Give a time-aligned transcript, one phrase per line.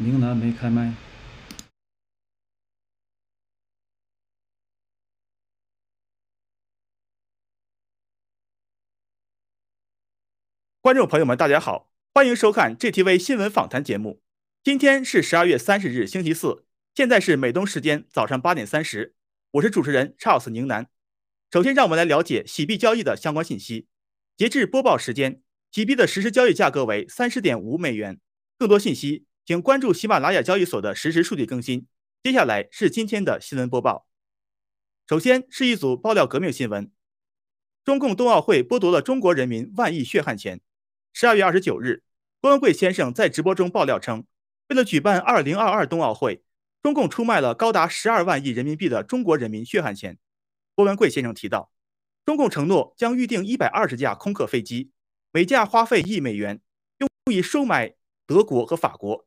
[0.00, 0.94] 宁南没开麦。
[10.80, 14.22] 观众朋友们，大家好，欢迎收看 GTV 新闻访谈节目。
[14.62, 19.16] 今天是十二月三十日，星期四，现在是美东时间早上八点三十。
[19.50, 20.88] 我是主持人 Charles 宁南。
[21.50, 23.88] 首先，让我们来了解洗币交易的相关信息。
[24.36, 25.42] 截至播报时间，
[25.72, 28.20] 洗币的实时交易价格为三十点五美元。
[28.56, 31.86] 更多信息，请关注喜马拉雅交易所的实时数据更新。
[32.22, 34.06] 接下来是今天的新闻播报。
[35.06, 36.92] 首先是一组爆料革命新闻：
[37.82, 40.60] 中共冬奥会剥夺了中国人民万亿血汗钱。
[41.14, 42.02] 十二月二十九日，
[42.42, 44.26] 郭文贵先生在直播中爆料称，
[44.68, 46.42] 为了举办二零二二冬奥会，
[46.82, 50.18] 中共出卖了高达十二万亿人民币的中国人民血汗钱。
[50.74, 51.72] 郭文贵先生提到，
[52.26, 54.90] 中共承诺将预定一百二十架空客飞机，
[55.32, 56.60] 每架花费一美元，
[56.98, 57.94] 用以收买
[58.26, 59.26] 德国和法国。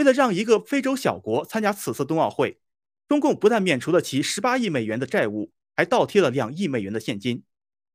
[0.00, 2.58] 为了让一个非洲小国参加此次冬奥会，
[3.06, 7.42] 中共不但免除了其十八亿美元的债务，还倒贴了两亿美元的现金。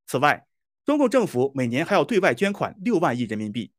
[0.06, 0.46] 此外，
[0.86, 3.72] 中共政府每年还要对外捐款六万亿人民币。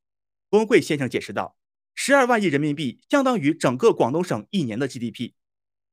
[0.51, 1.57] 郭文贵先生解释道
[1.95, 5.35] ：“十二万亿人民币相当于整个广东省一年的 GDP。”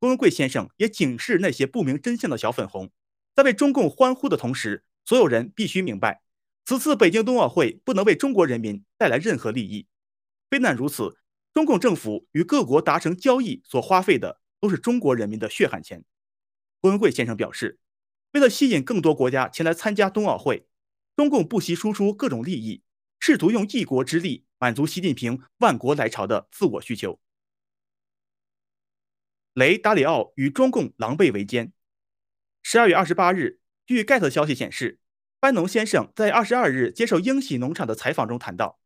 [0.01, 2.89] 郭文贵先生也警示那些不明真相的小粉红，
[3.35, 6.23] 在为中共欢呼的同时，所有人必须明白，
[6.65, 9.85] 此次北京冬奥会不能为中国人民带来任何利益。
[10.49, 11.17] 非但如此，
[11.53, 16.03] 中共政府与各国达成交易所花费的都是中国人民的血汗钱。
[16.81, 17.79] 郭文贵先生表示，
[18.31, 20.67] 为了吸引更多国家前来参加冬奥会。
[21.15, 22.81] 中共不惜输出各种利益，
[23.19, 27.19] 试图用一国之力满足习近平万国来朝的自我需求。
[29.53, 31.71] 雷达里奥与中共狼狈为奸。
[32.63, 34.99] 十二月二十八日，据盖特消息显示，
[35.39, 38.79] 班农先生在二十二日接受英喜农场的采访中谈到，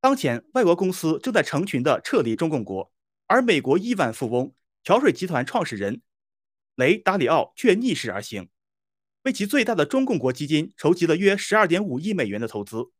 [0.00, 2.90] 当前外国公司正在成群的撤离中共国，
[3.26, 6.00] 而美国亿万富翁桥水集团创始人
[6.76, 8.48] 雷达里奥却逆势而行。
[9.24, 12.90] 为其最大的中共国基金筹集了约十二点五亿美元的投资，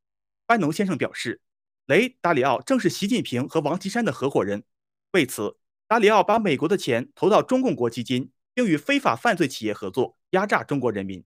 [0.44, 1.40] 班农先生表示，
[1.86, 4.64] 雷达里奥正是习近平和王岐山的合伙人。
[5.12, 5.56] 为此，
[5.88, 11.24] 达里奥把美国的钱投到中共国基金，并与非法犯罪企业合作，压榨中国人民。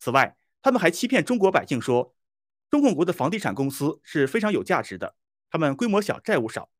[0.00, 2.14] 此外，他们还欺骗中国百姓说，
[2.72, 5.14] 中共国的房地产公司是非常有价值的，
[5.50, 6.70] 他们规模小，债务少，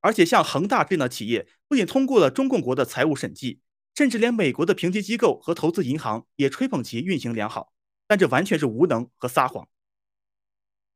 [0.00, 3.62] 而且像恒大这样的企业不仅通过了中共国的财务审计。
[3.94, 7.72] 甚至连美国的评级机构和投资银行也吹捧其运行良好，
[8.06, 9.68] 但这完全是无能和撒谎。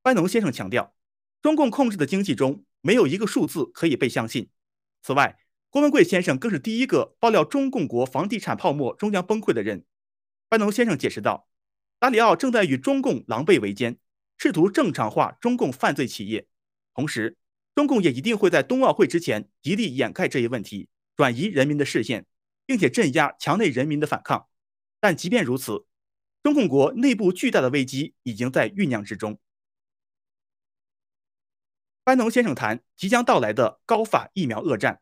[0.03, 0.95] 班农先生强调，
[1.43, 4.49] 中共控制的经济中没有一个数字可以被相信。
[5.03, 9.85] 此外，郭文贵先生更是第一个爆料中共国房地产泡沫终将崩溃的人。
[10.49, 11.49] 班农先生解释道
[12.01, 13.99] ：“达里奥正在与中共狼狈为奸，
[14.39, 16.47] 试图正常化中共犯罪企业，
[16.95, 17.37] 同时，
[17.75, 22.27] 中共也一定会在冬奥会之前极力掩盖这一问题，转移人民的视线。”
[22.69, 24.49] 并且镇压墙内人民的反抗，
[24.99, 25.87] 但即便如此，
[26.43, 29.39] 中共国内部巨大的危机已经在酝酿之中。
[32.03, 35.01] 班农先生谈即将到来的高法疫苗恶战。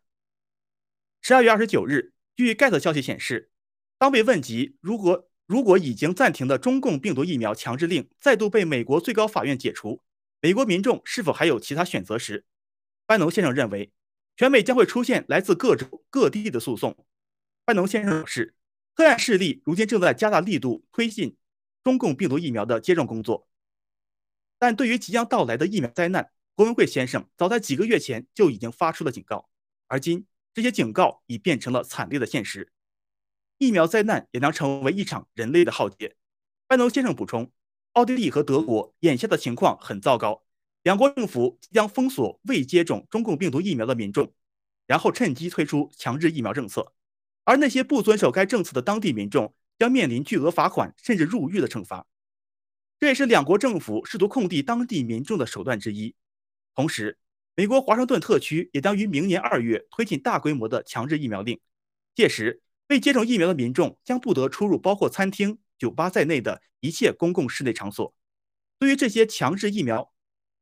[1.23, 3.51] 十二月二十九日，据盖特消息显示，
[3.97, 10.01] 当被问及如果如果已经暂停的中共病毒疫苗强制令再度被美国最高法院解除，
[10.41, 12.47] 美国民众是否还有其他选择时，
[13.07, 13.93] 班农先生认为，
[14.37, 16.97] 全美将会出现来自各州各地的诉讼。
[17.65, 18.55] 班农先生表示，
[18.95, 21.37] 黑暗势力如今正在加大力度推进
[21.83, 23.47] 中共病毒疫苗的接种工作，
[24.59, 29.49] 但对于即将到来的疫苗灾难，郭文贵先生早在几个月前就已经发出了警告，
[29.89, 32.73] 而今这些警告已变成了惨烈的现实，
[33.59, 36.17] 疫苗灾难也将成为一场人类的浩劫。
[36.67, 37.51] 班农先生补充，
[37.93, 40.43] 奥地利和德国眼下的情况很糟糕，
[40.83, 44.33] 两国政府将封锁未接种中共病毒疫苗的民众，
[44.87, 46.93] 然后趁机推出强制疫苗政策。
[47.45, 52.07] 而那些不遵守该政策的当地民众将面临巨额罚款甚至入狱的惩罚，
[52.99, 56.15] 这也是两国政府试图控制当地民众的手段之一。
[56.75, 57.19] 同时，
[57.55, 61.61] 美国华盛顿特区也将于明年二月推进大规模的强制疫苗令，
[62.15, 68.15] 届时未接种疫苗的民众将不得出入包括餐厅、酒吧在内的一切公共室内场所。
[68.79, 70.13] 对于这些强制疫苗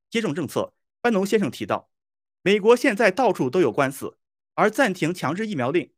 [0.08, 1.90] 接种政策，班农先生提到，
[2.42, 4.18] 美国现在到处都有官司，
[4.54, 5.92] 而暂停强制疫苗令。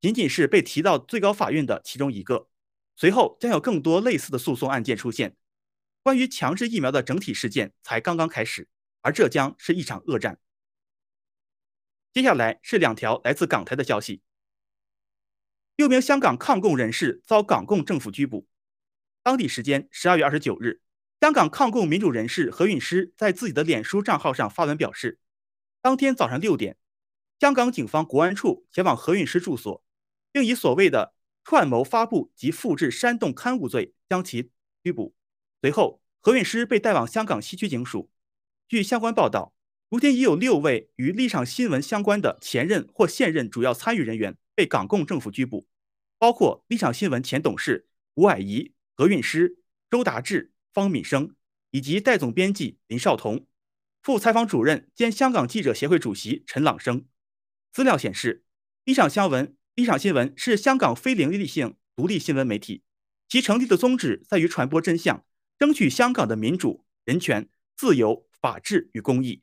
[0.00, 2.48] 仅仅是被提到最高法院的其中一个，
[2.96, 5.36] 随后将有更多类似的诉讼案件出现。
[6.02, 8.66] 关于强制疫苗的整体事件才刚刚开始，
[9.02, 10.38] 而这将是一场恶战。
[12.14, 14.22] 接下来是两条来自港台的消息：
[15.80, 18.46] 六名香港抗共人士遭港共政府拘捕。
[19.22, 20.82] 当地时间十二月二十九日，
[21.22, 25.18] 香港抗共民主人士何韵诗在自己的脸书账号上发文表示，
[25.80, 26.76] 当天早上六点。
[27.38, 29.82] 香港警方国安处前往何韵诗住所，
[30.30, 34.50] 并以所谓的串谋发布及复制煽动刊物罪将其
[34.84, 35.14] 拘捕。
[35.62, 38.10] 随后，何韵诗被带往香港西区警署。
[38.68, 39.54] 据相关报道，
[39.88, 45.66] 如今已有六位与立场新闻相关的前任或现任主要参与人员被港共政府拘捕，
[46.18, 49.56] 包括立场新闻前董事吴霭仪、何韵诗、
[49.90, 51.34] 周达志、方敏生，
[51.70, 53.46] 以及代总编辑林少彤、
[54.02, 57.06] 副采访主任兼香港记者协会主席陈朗生。
[57.72, 58.44] 资料显示，
[58.84, 62.82] 立场新闻立场新闻是香港非营利性独立新闻媒体，
[63.26, 65.24] 其成立的宗旨在于传播真相，
[65.58, 68.26] 争取香港的民主、人权、自由。
[68.42, 69.42] 法治与公益，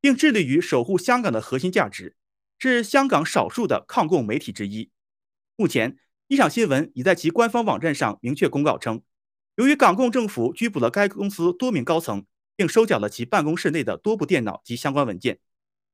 [0.00, 2.16] 并致力于守护香港的核心价值，
[2.58, 4.90] 是香港少数的抗共媒体之一。
[5.56, 9.02] 目前，一场新闻已在其官方网站上明确公告称，
[9.56, 15.38] 由于港共政府拘捕了该公司多名高层，并收缴了其办公室内的多部电脑及相关文件，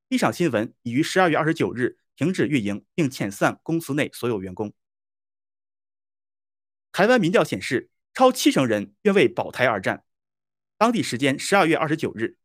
[0.09, 4.73] 一场新闻已于十二月二十九日停止运营，并遣散公司内所有员工。
[6.92, 10.04] 台湾民调显示，超七成人愿为保台而战。
[10.78, 12.37] 当地时间十二月二十九日。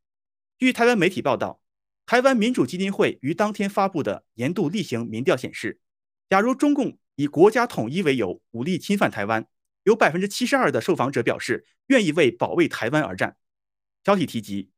[0.57, 1.61] 据台湾媒体报道，
[2.09, 5.79] 台湾民主基金会于当天发布的年度例行民调显示，
[6.27, 9.45] 假如中共以国家统一为由武力侵犯台湾，
[9.83, 13.37] 有百分之七十二的受访者表示愿意为保卫台湾而战。
[14.03, 14.71] 消息提及，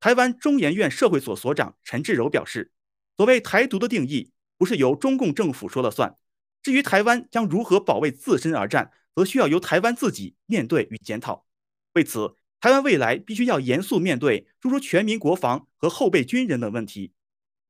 [0.00, 2.72] 台湾中研院社会所所长陈志柔表示，
[3.16, 6.16] 所谓台独的定义不是由中共政府说了算，
[6.64, 11.46] 至于台湾将如何保卫自身而战，则需要由台湾自己面对与检讨。
[11.92, 12.34] 为此。
[12.62, 17.12] 台湾未来必须要严肃面对诸如全民国防和后备军人等问题。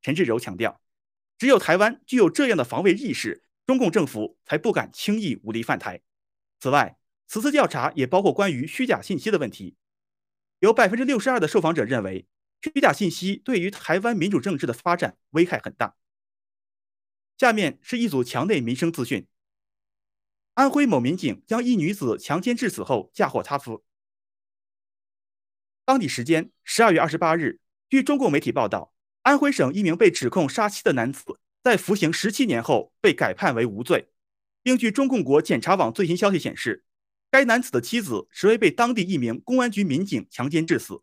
[0.03, 0.83] 陈志柔强调，
[1.39, 6.03] 只有台湾具有这样的防卫意识，中共政府才不敢轻易武力犯台。
[6.61, 9.77] 此外，此次调查也包括关于虚假信息的问题。
[10.59, 12.27] 有百分之六十二的受访者认为，
[12.61, 15.97] 虚假信息对于台湾民主政治的发展危害很大。
[17.39, 19.27] 下面是一组墙内民生资讯：
[20.53, 23.83] 安徽某民警将一女子强奸致死后嫁祸他夫。
[25.85, 27.59] 当地时间十二月二十八日，
[27.91, 31.25] 据中共媒体报道，安徽省一名被指控杀妻的男子，
[31.63, 34.09] 在服刑十七年后被改判为无罪。
[34.63, 36.85] 并据中共国检察网最新消息显示，
[37.33, 41.03] 该男子的妻子实为被当地一名公安局民警强奸致死。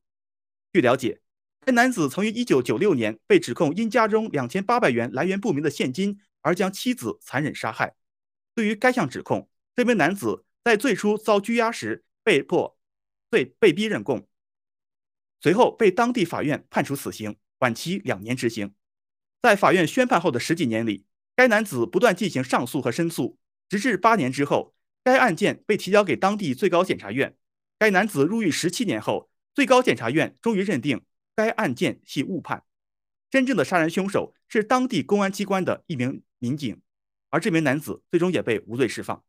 [0.72, 1.20] 据了解，
[1.66, 7.96] 该男子曾于一九九六年被指控因家中两千八百元来源不明的现金而将妻子残忍杀害。
[8.56, 12.78] 对于该项指控，这名男子在最初遭拘押时被迫
[13.30, 14.29] 被被逼认供。
[15.42, 18.74] 随后被当地法院判处死刑，缓期两年执行。
[19.42, 21.06] 在法院宣判后的十几年里，
[21.36, 23.38] 该男子不断进行上诉和申诉，
[23.70, 27.38] 直至八年之后，该案件被提交给当地最高检察院。
[27.78, 32.66] 该男子入狱十七年后，最高检察院终于认定该案件系误判，
[33.30, 36.82] 真正的杀人凶手是当地公安机关的一名民警，
[37.30, 39.24] 而这名男子最终也被无罪释放。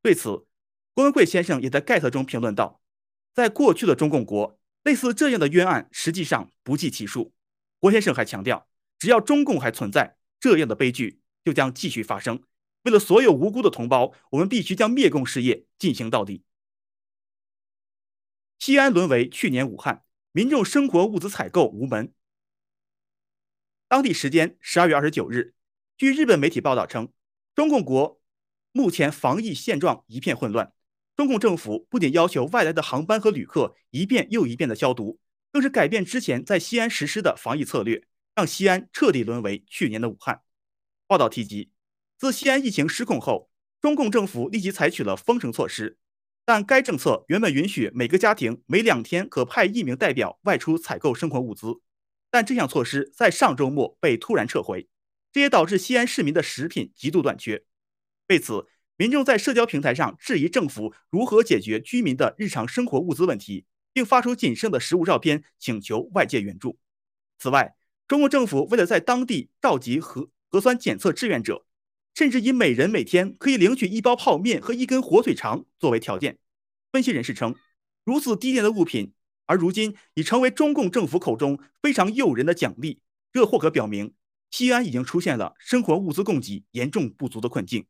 [0.00, 0.46] 对此，
[0.94, 2.80] 郭文贵先生也在盖特中评论道
[3.34, 7.34] ：“在过去的中共国。”类似这样的冤案实际上不计其数。
[7.80, 12.42] 郭先生还强调，只要中共还存在，这样的悲剧就将继续发生。
[12.82, 16.44] 为了所有无辜的同胞，我们必须将灭共事业进行到底。
[18.58, 22.12] 西安沦为去年武汉，民众生活物资采购无门。
[23.88, 25.54] 当地时间十二月二十九日，
[25.96, 27.12] 据日本媒体报道称，
[27.54, 28.20] 中共国
[28.72, 30.72] 目前防疫现状一片混乱。
[31.16, 35.20] 中共政府不仅要求外来的航班和旅客一遍又一遍的消毒，
[35.52, 38.02] 更是改变之前在西安实施的防疫策略，
[38.34, 40.42] 让西安彻底沦为去年的武汉。
[41.06, 41.70] 报道提及，
[42.18, 45.98] 自西安疫情失控后，中共政府立即采取了封城措施，
[46.44, 51.80] 但该政策原本允许每个家庭每两天可派一名代表外出采购生活物资，
[52.30, 54.88] 但这项措施在上周末被突然撤回，
[55.30, 57.62] 这也导致西安市民的食品极度短缺。
[58.28, 66.78] 为此，民众在社交平台上质疑政府如何解决居民的日常生活物资问题，并发出仅剩的食物照片，请求外界援助。
[67.38, 67.74] 此外，
[68.06, 71.66] 中国政府为了在当地召集核核酸检测志愿者，
[72.14, 76.38] 甚至以每人每天可以领取一包泡面和一根火腿肠作为条件。
[76.92, 77.56] 分析人士称，
[78.04, 79.12] 如此低廉的物品，
[79.46, 83.00] 而如今已成为中共政府口中非常诱人的奖励，
[83.32, 84.14] 这或可表明
[84.52, 87.84] 西安已经出现了生活物资供给严重不足的困境。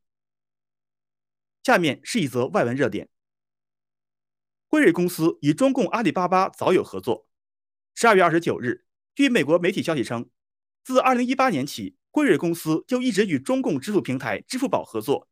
[1.65, 3.09] 下面是一则外文热点：
[4.69, 7.27] 辉瑞公司与中共阿里巴巴早有合作。
[7.95, 10.29] 十二月二十九日，据美国媒体消息称，
[10.85, 15.27] 自二零一八年起，辉瑞公司就一直与中共支付平台支付宝合作。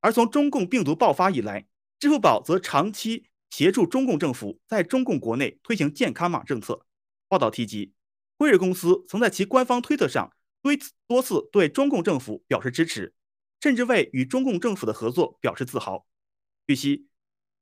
[0.00, 1.68] 而从中共病毒爆发以来，
[2.00, 6.84] 支付宝则长期协助中共政府在中共国内推行健康码政策。
[7.28, 7.92] 报道提及，
[8.36, 13.14] 辉瑞公司曾在其官方推特上多次多次对中共政府表示支持，
[13.66, 16.06] 甚至为与中共政府的合作表示自豪。
[16.68, 17.08] 据悉，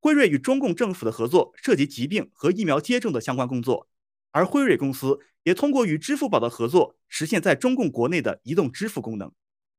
[0.01, 3.89] 辉瑞与中共政府的合作涉及疾病和疫苗接种的相关工作，
[4.31, 9.33] 而辉瑞公司也通过与支付宝的合作，实现在中共国内的移动支付功能。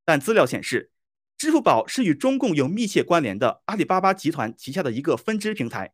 [0.04, 0.90] 但资料显示，
[1.38, 5.94] 支付宝是与中共有密切关联的阿里巴巴集团旗下的一个分支平台。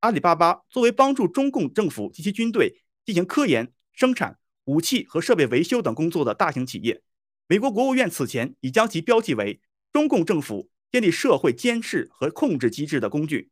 [0.00, 4.38] 阿里巴巴作为帮助中共政府及其军队进行科研、生产。
[4.64, 7.02] 武器和设备维修等工作的大型企业，
[7.46, 9.60] 美国国务院此前已将其标记为
[9.96, 13.50] 中共政府建立社会监视和控制机制的工具。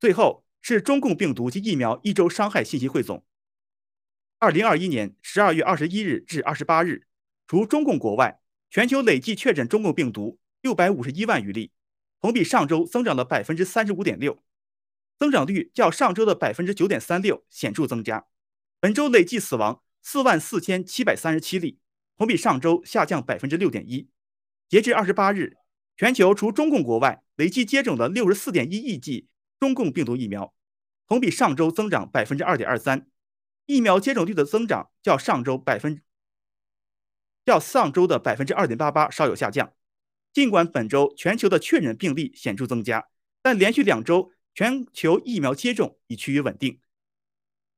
[0.00, 3.24] 最后是中共病毒及疫苗一周伤害信息汇总。
[4.40, 7.06] 二零二一年十二月二十一日至二十八日，
[7.46, 11.70] 除中共国外，全球累计确诊中共病毒六百五十一万余例，
[12.20, 14.42] 同比上周增长了百分之三十五点六，
[15.16, 18.26] 增长率较上周的百分之九点三六显著增加。
[18.80, 21.78] 本周累计死亡四万四千七百三十七例，
[22.16, 24.08] 同比上周下降百分之六点一。
[24.72, 25.58] 截至二十八日，
[25.98, 29.28] 全球除中共国外累计接种了六十四点一亿剂
[29.60, 30.54] 中共病毒疫苗，
[31.06, 33.06] 同比上周增长百分之二点二三。
[33.66, 36.00] 疫苗接种率的增长较上周百分
[37.44, 39.74] 较上周的百分之二点八八稍有下降。
[40.32, 43.08] 尽管本周全球的确诊病例显著增加，
[43.42, 46.80] 但连续两周全球疫苗接种已趋于稳定。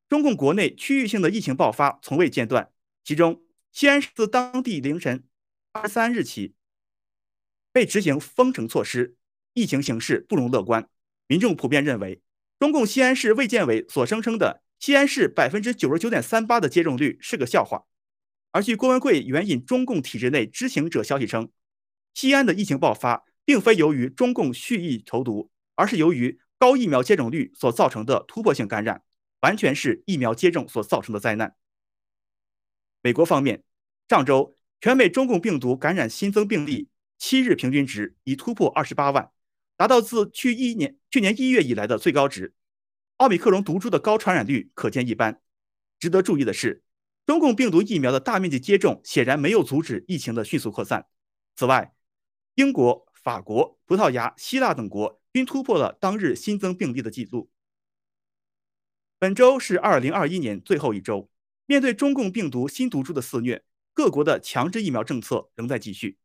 [0.08, 2.70] 中共国内区域性的疫情爆发从未间断，
[3.02, 5.24] 其中西安自当地凌晨
[5.72, 6.54] 二十三日起
[7.74, 9.16] 被执行封城措施，
[9.52, 10.88] 疫情形势不容乐观。
[11.26, 12.22] 民众普遍认为，
[12.60, 17.86] 中共西安市卫健委所声称的西安市百分之九十九点三八的接种率是个笑话。
[18.52, 21.50] 而据郭文贵援引中共体制内知情者消息称，
[22.14, 29.02] 西安的疫情爆发并非由于中共蓄意投毒，而是由于高疫苗接种率所造成的突破性感染。
[29.40, 31.54] 完全是疫苗接种所造成的灾难。
[33.02, 33.62] 美国方面，
[34.08, 39.30] 上周全美中共病毒感染新增病例七日平均值已突破二十八万，
[39.76, 42.54] 达到自去一年去年一月以来的最高值。
[43.18, 45.40] 奥密克戎毒株的高传染率可见一斑。
[45.98, 46.82] 值得注意的是，
[47.24, 51.06] 中共病毒疫苗的大面积接种显然没有阻止疫情的迅速扩散。
[51.56, 51.94] 此外，
[52.56, 57.50] 英国、法国、葡萄牙、希腊等国均突破了当日新增病例的记录。
[59.18, 61.30] 本周是二零二一年最后一周，
[61.64, 66.18] 面对中共病毒新毒株的肆虐，各国的强制疫苗政策仍在继续。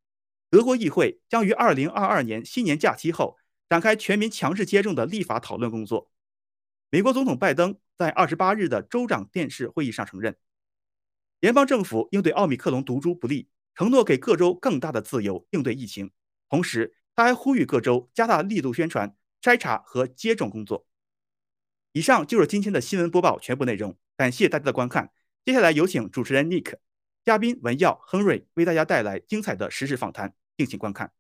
[0.50, 3.38] 德国议会将于二零二二年新年假期后
[3.70, 6.12] 展开全民强制接种的立法讨论工作。
[6.90, 10.36] 美国总统拜登在二十八日的州长电视会议上承认，
[11.40, 16.12] 联邦政府应对奥密克戎毒株不利，承诺给各州更大的自由应对疫情。
[16.50, 20.88] 同时，他还呼吁各州加大力度宣传筛查和接种工作。
[21.92, 25.12] 以上就是今天的新闻播报全部内容，感谢大家的观看。
[25.46, 26.76] 接下来有请主持人 Nick、
[27.30, 31.12] 嘉宾文耀、亨瑞为大家带来精彩的实时访谈，敬请观看。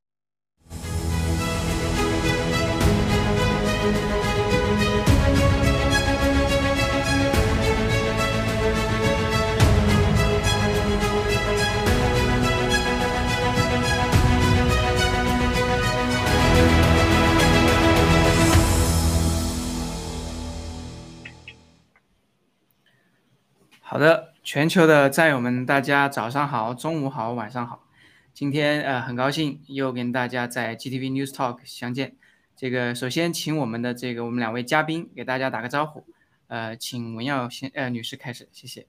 [23.82, 27.86] 好的，全球的战友们，大家早上好，中午好，晚上好。
[28.34, 32.15] 今天呃，很高兴又跟大家在 GTV News Talk 相见。
[32.55, 36.05] 这个首先请我们的这个我们两位嘉宾给大家打个招呼。
[36.48, 38.88] 呃，请文耀先呃女士开始，谢谢。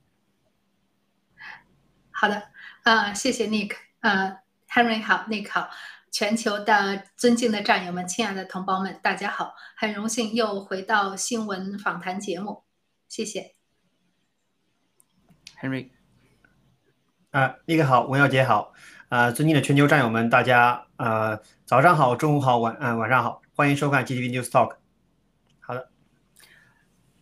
[2.10, 2.50] 好的，
[2.84, 4.38] 呃，谢谢 Nick，呃
[4.68, 5.68] ，Henry 好，Nick 好，
[6.10, 12.64] 全球的尊敬的战友们，亲爱的同胞们，大家好，很荣幸又回到新闻访谈节目，
[13.08, 13.59] 谢谢。
[15.60, 15.90] Henry，
[17.32, 18.72] 啊，那个好，文耀姐好，
[19.10, 24.76] 啊，尊敬的全球战友们，大家啊，早上好，中午好，晚嗯晚上好，欢迎收看 GTV News Talk。
[25.60, 25.90] 好的，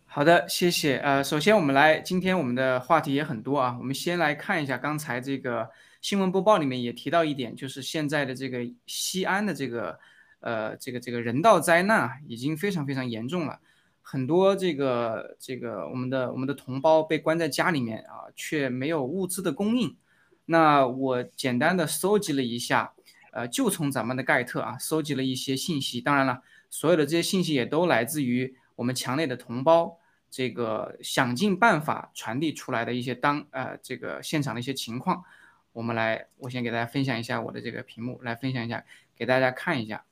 [0.05, 0.99] 好的，谢谢。
[0.99, 9.99] 呃，首先我们来，今天我们的话题也很多啊，我们先来看一下刚才这个新闻播报里面也提到一点，就是现在的这个西安的这个
[10.39, 13.59] 呃这个这个人道灾难啊，已经非常非常严重了。
[14.11, 19.95] 很多这个这个我们的我们的同胞被关在家里面啊，却没有物资的供应。
[20.45, 22.93] 那我简单的搜集了一下，
[23.31, 26.01] 呃，就从咱们的盖特啊，搜集了一些信息。
[26.01, 26.41] 当然了，
[26.71, 29.99] 所有的这些信息也都来自于我们墙内的同胞，
[30.31, 35.23] 这个想尽办法传递出来的一些当呃这个现场的一些情况。
[35.71, 38.83] 我们来，我先给大家分享一下我的这个屏幕，来分享一下，
[39.15, 40.03] 给大家看一下。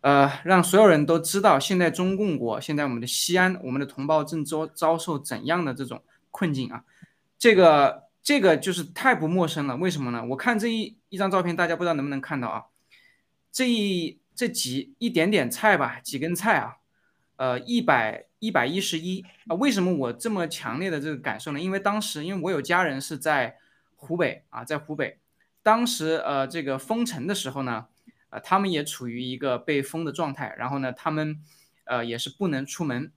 [0.00, 6.84] 呃，让所有人都知道，现在中共国，现在我们的西安，我们的同胞正遭遭受怎样的这种困境啊？
[7.38, 9.76] 这个这个就是太不陌生了。
[9.76, 10.24] 为什么呢？
[10.30, 12.64] 我看这一一张照片，大家不知道能不能看到啊？
[13.50, 16.76] 这一这几一点点菜吧，几根菜啊，
[17.36, 19.56] 呃，一百一百一十一啊。
[19.56, 21.60] 为什么我这么强烈的这个感受呢？
[21.60, 23.56] 因为当时因为我有家人是在
[23.96, 25.18] 湖北啊，在湖北，
[25.62, 27.86] 当时呃这个封城的时候呢，
[28.40, 31.40] 他们也处于一个被封的状态，然后呢他们
[31.84, 33.12] 呃也是不能出门，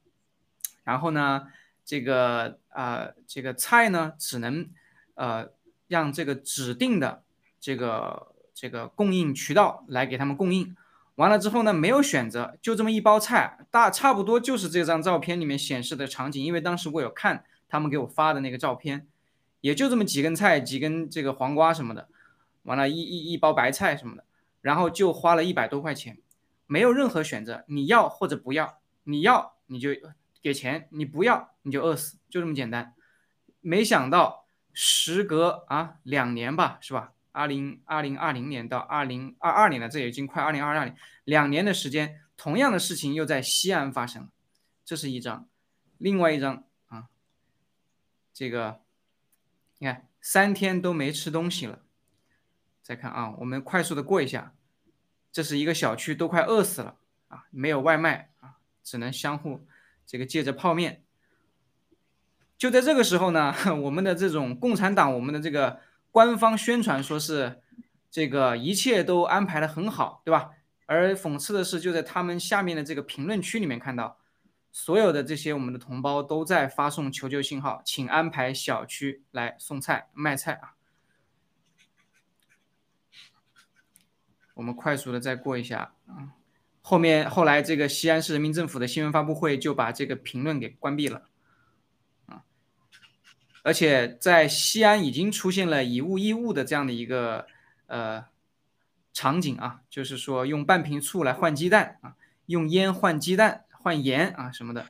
[0.83, 1.47] 然后呢
[1.85, 4.69] 这个啊这个菜呢只能
[5.15, 5.49] 呃
[5.87, 7.23] 让这个指定的
[7.59, 8.35] 这个。
[8.61, 10.75] 这个供应渠道来给他们供应，
[11.15, 16.43] 完了之后呢，没有选择，就这么一包菜，大差不多就是这张照片里面显示的场景。
[16.43, 19.07] 因为当时我有看他们给我发的那个照片，
[19.61, 22.09] 也就这么几根菜，几根这个黄瓜什么的，
[22.63, 24.25] 完了，一一一包白菜什么的，
[24.61, 26.19] 然后就花了一百多块钱，
[26.65, 29.89] 没有任何选择，你要或者不要，你要你就
[30.41, 32.93] 给钱，你不要你就饿死，就这么简单。
[33.61, 37.13] 没想到时隔啊两年吧，是吧？
[37.31, 44.29] 二零二零二零年到二零二二年了，这已经快二零二二年，两年的时间，同样的事情又在西安发生了。
[44.83, 45.47] 这是一张，
[45.97, 47.07] 另外一张啊，
[48.33, 48.81] 这个
[49.77, 51.83] 你看三天都没吃东西了。
[52.89, 54.55] 再看啊，我们快速的过一下，
[55.31, 56.95] 这是一个小区都快饿死了
[57.27, 59.63] 啊，没有外卖啊，只能相互
[60.07, 61.03] 这个借着泡面。
[62.57, 65.81] 就在这个时候呢， 我们的这种共产党，我们的这个。
[66.11, 67.61] 官方宣传说是
[68.09, 70.49] 这个一切都安排的很好，对吧？
[70.87, 74.17] 而讽刺的是，就在他们下面的这个评论区里面看到，
[74.71, 80.78] 所有的这些我们的同胞都在发送求救信号，请安排小区来送菜卖菜啊！
[84.59, 86.35] 我们快速的再过一下啊，
[86.81, 91.29] 后面后来这个西安市人民政府的新闻发布会就把这个评论给关闭了。
[92.25, 92.43] 啊
[93.63, 97.47] 而且在西安已经出现了以物易物的这样的一个
[97.87, 98.25] 呃
[99.13, 102.17] 场景啊，就是说用半瓶醋来换鸡蛋啊，
[102.47, 104.89] 用烟换鸡蛋换盐啊什么的，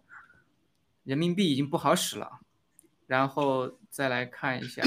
[1.03, 2.39] 人民币已经不好使了。
[3.05, 4.81] 然后再来看一下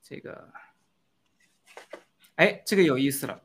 [0.00, 0.52] 这个，
[2.38, 3.40] 哎，这个有意思了，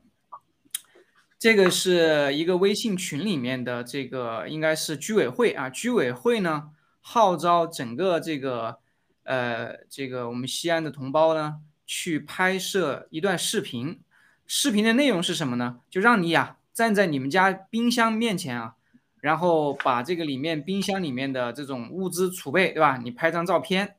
[1.40, 6.70] 这个是一个微信群里面的这个应该是居委会啊，居委会呢。
[7.06, 8.78] 号召整个这个，
[9.24, 14.00] 呃，这个我们西安的同胞呢，去拍摄一段视频。
[14.48, 15.82] 视频的内容是什么呢？
[15.90, 18.76] 就让你呀站在你们家冰箱面前啊，
[19.20, 22.96] 然后把这个里面冰箱里面的这种物资储备，对吧？
[22.96, 23.98] 你拍张照片，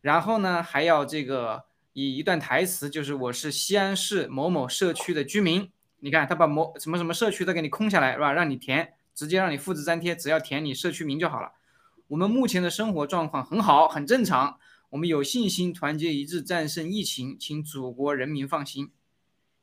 [0.00, 1.65] 然后呢还要这个
[1.98, 5.70] 以一段台词，就是我是西安市某某社区的居民。
[6.00, 8.34] 你看他把某什么什么社区都给你空下来，是吧？
[8.34, 11.52] 让你填，直接让你复制粘贴，只要填你社区名就好了。
[12.08, 14.58] 我们目前的生活状况很好，很正常。
[14.90, 18.90] 我们有信心团结一致战胜疫情，请祖国人民放心。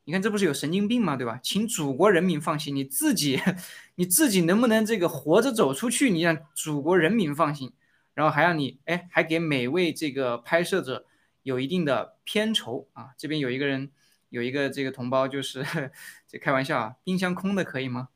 [0.02, 1.16] 你看，这不是有神经病吗？
[1.16, 1.38] 对吧？
[1.40, 3.40] 请祖国人民放心，你自己，
[3.94, 6.10] 你自己能不能这个活着走出去？
[6.10, 7.72] 你让祖国人民放心，
[8.12, 11.06] 然后还让你，哎，还给每位这个拍摄者
[11.44, 13.14] 有一定的片酬啊。
[13.16, 13.90] 这边有一个人，
[14.30, 15.90] 有一个这个同胞，就是
[16.26, 18.08] 这开玩笑啊，冰箱空的可以吗？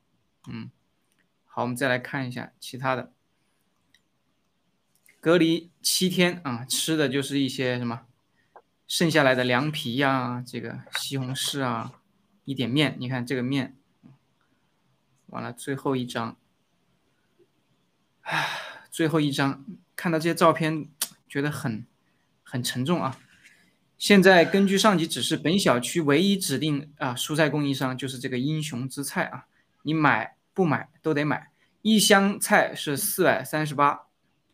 [0.49, 0.71] 嗯，
[1.45, 3.13] 好，我们再来看一下其他的。
[5.21, 8.07] 隔离七天啊，吃的就是一些什么
[8.87, 12.01] 剩下来的凉皮呀，这个西红柿啊，
[12.45, 12.97] 一点面。
[12.99, 13.77] 你看这个面，
[15.27, 16.39] 完了最后一张，
[18.23, 18.49] 唉，
[18.91, 19.67] 最后一张，
[19.97, 20.89] 看到这些照片，
[21.29, 21.85] 觉得很
[22.45, 23.19] 很沉重啊。
[23.99, 29.47] 现在根据上级指示，本小区唯一指定啊蔬菜供应商就是这个英雄之菜啊，
[29.83, 31.51] 你买不买都得买，
[31.83, 34.07] 一箱菜是四百三十八，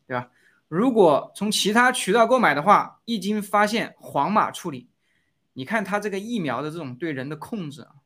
[0.07, 0.31] 对吧？
[0.67, 4.89] 如果从其他渠道购买的话，一经发现黄码处理，
[5.53, 7.97] 你看它这个疫苗的这种对人的控制啊，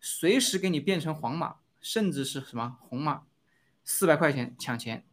[0.00, 3.22] 随时给你变成黄码，甚至是什么红码，
[3.84, 5.04] 四百块钱抢钱。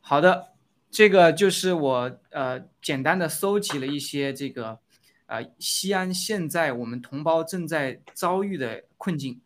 [0.00, 0.51] 好的，
[0.92, 4.78] 这个就是我呃简单的搜集了一些这个
[5.24, 9.40] 呃西安现在我们同胞正在遭遇的困境，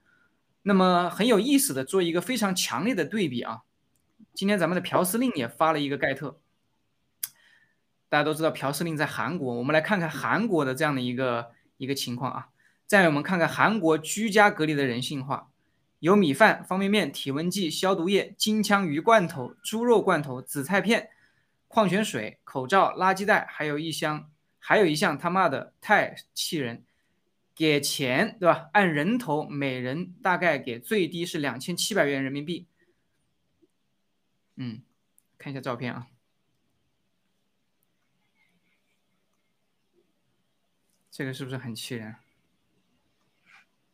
[0.63, 3.63] 那么很有意思的做一个非常强烈的对比啊。
[4.35, 6.41] 今天咱们的朴司令也发了一个盖特，
[8.09, 12.49] 大家都知道朴司令在韩国，我们来看看韩国的这样的一个一个情况啊。
[12.89, 15.49] 再我们看看韩国居家隔离的人性化，
[16.01, 21.11] 有米饭、方便面、体温计、消毒液、金枪鱼罐头、猪肉罐头、紫菜片、
[21.77, 26.87] 矿泉水、口罩、垃圾袋，还有一箱，还有一项他妈的太气人，
[27.55, 28.71] 给钱对吧？
[28.73, 32.67] 按人头每人大概给最低是两千七百元人民币。
[34.55, 34.81] 嗯，
[35.37, 36.07] 看一下照片啊。
[41.11, 42.17] 这个是不是很气人？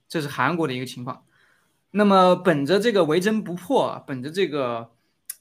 [0.06, 1.26] 这是韩国的一个情况。
[1.90, 4.92] 那么，本着这个为真不破，本着这个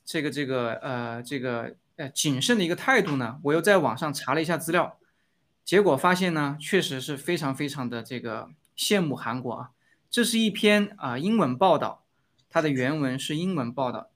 [0.04, 4.98] 这个这个呃这个呃谨慎的一个态度呢，我又在网上查了一下资料，
[5.64, 9.70] 结果发现呢，确实是非常非常的这个羡慕韩国啊。
[10.10, 12.04] 这是一篇啊英文报道，
[12.50, 14.10] 它的原文是英文报道，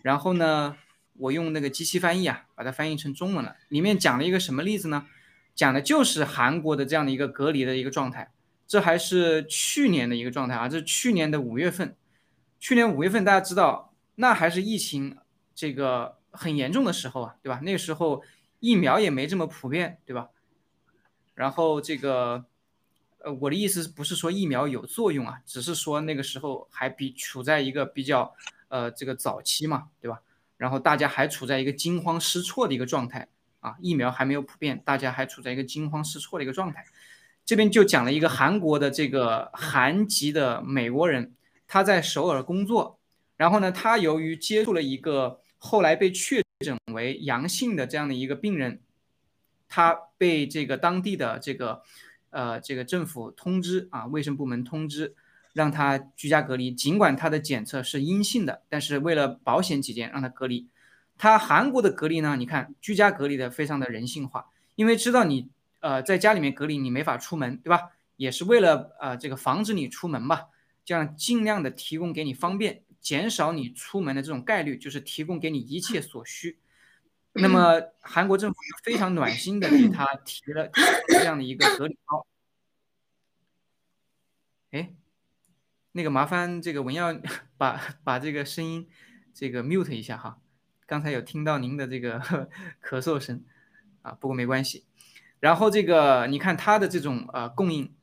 [0.00, 0.76] 然后呢，
[1.18, 3.54] 我用那个机器翻译啊，把它翻译成中文了。
[3.68, 5.06] 里面讲了一个什么例子呢？
[5.54, 8.32] 讲的就是韩国的这样的一个隔离的一个状态。
[8.66, 11.94] 这还是去年的一个状态啊，这是去年的五月份。
[12.58, 15.16] 去年五月份，大家知道，那还是疫情
[15.54, 17.60] 这个很严重的时候啊，对吧？
[17.62, 18.22] 那个时候
[18.60, 20.28] 疫苗也没这么普遍，对吧？
[21.34, 22.44] 然后这个，
[23.18, 28.34] 呃，我的意思不是说疫苗有作用啊，只是说那个时候还比处在一个比较
[28.68, 30.20] 呃这个早期嘛，对吧？
[30.56, 33.28] 然后大家还处在一个惊慌失措的一个状态
[33.60, 36.86] 啊，疫苗还没有普遍，大家还处在一个惊慌失措的一个状态。
[37.44, 41.34] 这边就讲了一个韩国的这个韩籍的美国人，
[41.68, 42.98] 他在首尔工作，
[43.36, 48.80] 然后呢，他由于接触了一个后来被确诊为阳性的这样的一个病人，
[49.68, 51.82] 他被这个当地的这个
[52.30, 55.14] 呃这个政府通知啊，卫生部门通知
[55.52, 60.68] 让他居家隔离，尽管他的检测是阴性的，但是为了保险起见让他隔离。
[61.18, 65.50] 他韩国的隔离呢，你看居家隔离的非常的人性化，因为知道你。
[65.80, 67.90] 呃，在家里面隔离，你没法出门，对吧？
[68.16, 70.46] 也是为了呃这个防止你出门吧，
[70.84, 76.58] 这样尽量的提供给你方便，减少你出门的这种概率，就是提供给你一切所需。
[77.34, 80.68] 那么韩国政府非常暖心的给他提了
[81.06, 82.26] 这样的一个合理包。
[84.72, 84.92] 哎，
[85.92, 87.16] 那个麻烦这个文耀
[87.56, 88.88] 把把这个声音
[89.32, 90.40] 这个 mute 一下哈，
[90.84, 92.18] 刚才有听到您的这个
[92.82, 93.44] 咳嗽声
[94.02, 94.84] 啊，不过没关系。
[95.38, 97.94] 然后这个你看它的这种呃供应，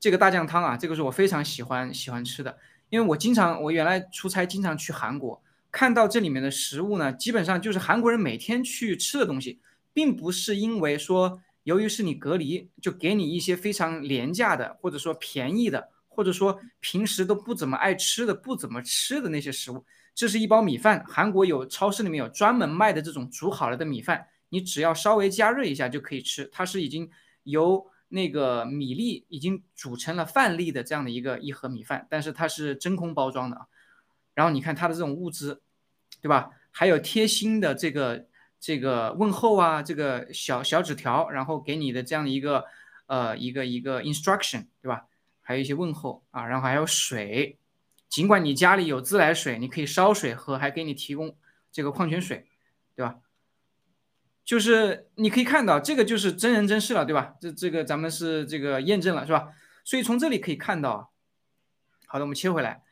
[0.00, 2.58] 这个大酱汤啊，这个是我非常喜欢喜欢吃的，
[2.94, 9.58] 因为我经常我原来出差经常去韩国，看到这里面的食物呢，基本上就是韩国人每天去吃的东西，
[9.92, 24.24] 并不是因为说由于是你隔离就给你一些非常廉价的或者说便宜的，或者说平时都不怎么爱吃的不怎么吃的那些食物，这是一包米饭，韩国有超市里面有专门卖的这种煮好了的米饭。
[24.50, 27.10] 你只要稍微加热一下就可以吃，它是已经
[27.42, 33.66] 由那个米粒已经煮成了饭粒的这样的一个一盒米饭，但是它是真空包装的啊。
[34.34, 35.62] 然后你看它的这种物资，
[36.20, 36.50] 对吧？
[36.70, 38.26] 还有贴心的这个
[38.58, 42.64] 这个问候啊，这个小小纸条，然后给你的这样的一个
[43.06, 45.06] 呃一个一个 instruction，对吧？
[45.40, 47.58] 还有一些问候啊，然后还有水，
[48.08, 51.36] 尽管你家里有自来水，你可以烧水喝，还给你提供
[51.70, 52.46] 这个矿泉水，
[52.96, 53.18] 对吧？
[54.44, 57.34] 就是你可以看到，这个就是真人真事了，对吧？
[57.40, 59.48] 这这个咱们是这个验证了，是吧？
[59.84, 61.12] 所以从这里可以看到，
[62.06, 62.82] 好的，我们切回来，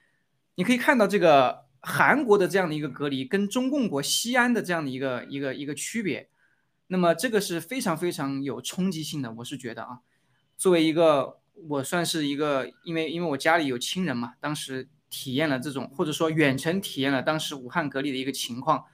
[0.54, 6.30] 你可以看到这个韩国的这样的一个隔离，跟中共国西安的这样的一个一个一个区别。
[6.86, 9.98] 那么这个是非常非常有冲击性的，我是觉得啊，
[10.56, 11.38] 作为一个
[11.68, 18.84] 我算是一个，因为因为我家里有亲人嘛，当时体验了这种，或者说远程体验了当时武汉隔离的一个情况，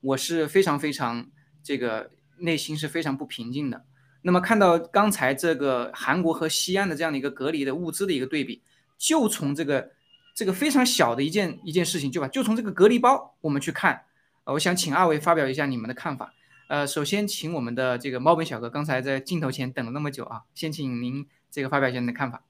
[0.00, 1.28] 我是非常非常。
[1.66, 3.84] 这个内心是非常不平静的。
[4.22, 8.62] 那么看到刚才这个韩国和西安的这样的一个隔离的物资的一个对比，
[8.96, 9.90] 就从这个
[10.32, 14.04] 这个非常小的一件一件事情，就把，就从这个隔离包我们去看。
[14.44, 16.32] 呃，我想请二位发表一下你们的看法。
[16.68, 22.44] 呃，首先请我们的这个猫本小哥，刚才在镜头前等了那么久啊，先请您这个发表一下您的看法，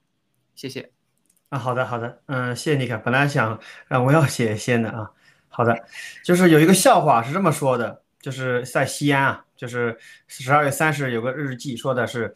[0.54, 0.90] 谢谢。
[1.48, 3.00] 啊，好的好的，嗯，谢谢你看。
[3.02, 5.10] 本来想让我要写先的啊，
[5.48, 5.86] 好的，
[6.22, 8.02] 就是有一个笑话是这么说的。
[8.26, 12.34] 就是在西安啊，就是十二月三十日有个日记，说的是，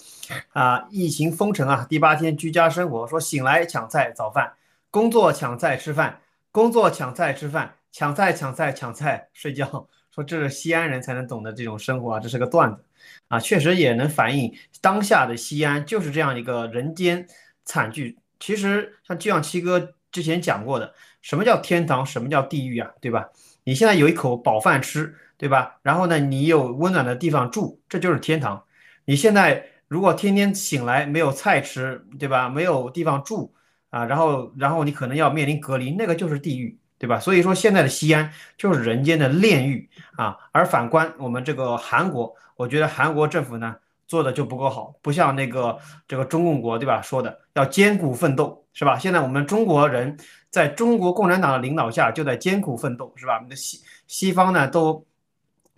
[0.53, 4.53] 啊，疫情封城啊，第八天居家生活，说醒来抢菜早饭，
[4.93, 6.21] 工作抢菜吃饭，
[6.53, 12.85] 工作抢菜吃饭，抢菜抢菜抢菜睡觉，说这是西安人才能懂的这种生活啊，这是个段子，
[13.27, 17.27] 啊，确实也能反映当下的西安就是这样一个人间
[17.65, 18.17] 惨剧。
[18.39, 23.29] 其实像就像七哥之前讲过的，什么叫天堂，什么叫地狱啊，对吧？
[23.65, 25.17] 你现在有一口饱饭吃。
[25.41, 25.77] 对吧？
[25.83, 28.63] 然后呢，你有温暖的地方住，这就是天堂。
[29.07, 32.51] 你现在如果天天醒来没有菜吃，对吧？
[32.51, 33.55] 没有地方住
[33.89, 37.19] 啊，然后然后你可能要面临隔离，那个就是地狱，对吧？
[37.19, 40.37] 所以说现在的西安就是人间的炼狱啊。
[40.53, 43.75] 而反观我们这个韩国，我觉得韩国政府呢
[44.07, 47.01] 做的就不够好，不像那个这个中共国，对吧？
[47.01, 48.99] 说的要艰苦奋斗，是吧？
[48.99, 50.19] 现在我们中国人
[50.51, 53.37] 在中国共产党的领导下就在艰苦奋斗，是吧？
[53.37, 55.03] 我们的西西方呢都。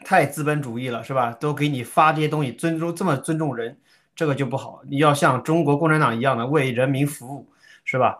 [0.04, 1.32] 太资本主义了，是吧？
[1.32, 3.76] 都给你发这些东西，尊重这么尊重人，
[4.14, 4.82] 这个就不好。
[4.88, 7.48] 你要像中国共产党一样的为人民服务，
[7.84, 8.18] 是吧？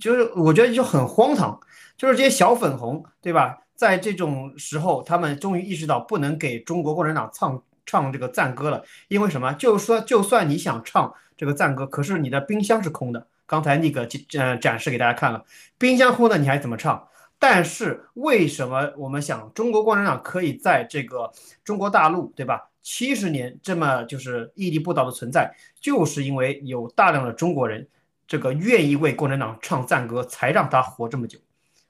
[0.00, 1.58] 就是我觉得就很荒唐，
[1.96, 3.58] 就是这些小粉红，对吧？
[3.74, 9.52] 在这种时候，他们终于意识到不能给中国共产党唱唱这个赞歌了，因为什么？
[9.54, 13.26] 就说，就算你想唱这个赞歌，可是你的冰箱是空的。
[13.46, 15.44] 刚才那个呃展示给大家看了，
[15.76, 17.06] 冰箱空的你还怎么唱？
[17.46, 21.30] 但是为什么我们想中国共产党可以在这个
[21.62, 22.70] 中国大陆，对吧？
[22.80, 27.86] 七十年这么就是屹立不倒的存在，就是因为有大量的中国人，
[28.26, 31.38] 这个愿意为共产党唱赞歌，才让他活这么久。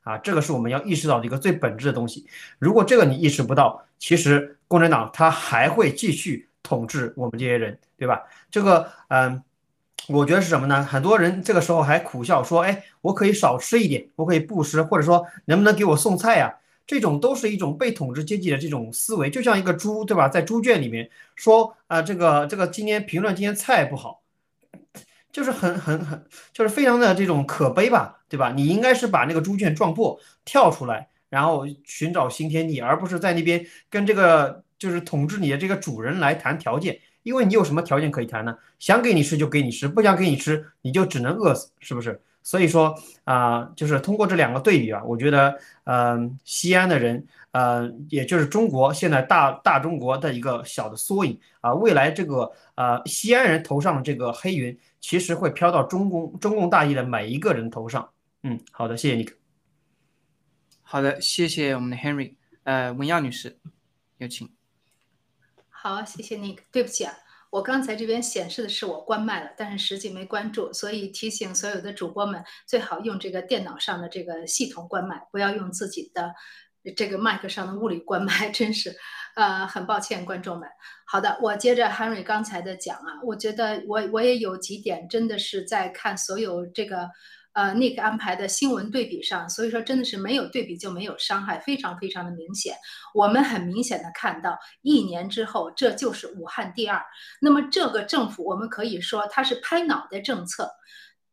[0.02, 2.26] 啊，这个是我们要意识到的一个最本质的东西。
[2.58, 8.24] 如果这个你意识不到，其实共产党他还会继续统治我们这些人，对吧？
[8.50, 9.40] 这个，嗯。
[10.08, 10.84] 我觉得是什么呢？
[10.84, 16.54] 很多人这个时候还苦笑说：“哎，我可以少吃一点，我可以不吃，或者说能不能给我送菜呀？”
[16.86, 20.28] 这种都是一种被统治阶级的这种思维，就像一个猪，对吧？
[20.28, 24.20] 在猪圈里面说：“啊，这个这个今天评论今天菜不好，
[25.32, 28.52] 就是很很很，就是非常的这种可悲吧，对吧？
[28.54, 38.56] 你应该是把那个猪圈撞破，跳出来，然后寻找新天地，而不是在那边跟这个就是统治你的这个主人来谈条件。”因为你有什么条件可以谈呢？
[38.78, 42.20] 想给你吃就给你吃，不想给你吃你就只能饿死，是不是？
[42.44, 58.06] 所以说啊，就是通过这两个对比啊，我觉得，嗯，西安的人，呃，也就是中国现在大大中国的一个小的缩影啊，未来这个呃西安人头上的这个黑云，其实会飘到中共中共大义的每一个人头上。
[58.42, 59.26] 嗯，好的，谢谢你。
[60.82, 62.34] 好的，谢谢我们的 Henry，
[62.64, 63.56] 呃，文耀女士，
[64.18, 64.50] 有请。
[65.86, 66.58] 好，谢谢你。
[66.72, 67.12] 对不起啊，
[67.50, 76.34] 我刚才这边显示的是我关麦了，但是实际没关注，所以提醒所有的主播们最好用这个电脑上的这个系统关麦，不要用自己的
[76.96, 78.48] 这个麦克上的物理关麦。
[78.48, 78.96] 真是，
[79.36, 80.66] 呃，很抱歉，观众们。
[81.04, 87.10] 好的，我接着 Henry 刚才的讲啊，我觉得我我也有几点真的是在看所有这个。
[87.54, 92.74] 呃，Nick 安排的新闻对比上，所以说真的是没有对比就没有伤害，非常非常的明显。
[93.14, 97.00] 我们很明显的看到，一年之后，这就是武汉第二。
[97.40, 100.68] 那么这个政府，我们可以说它是拍脑袋政策，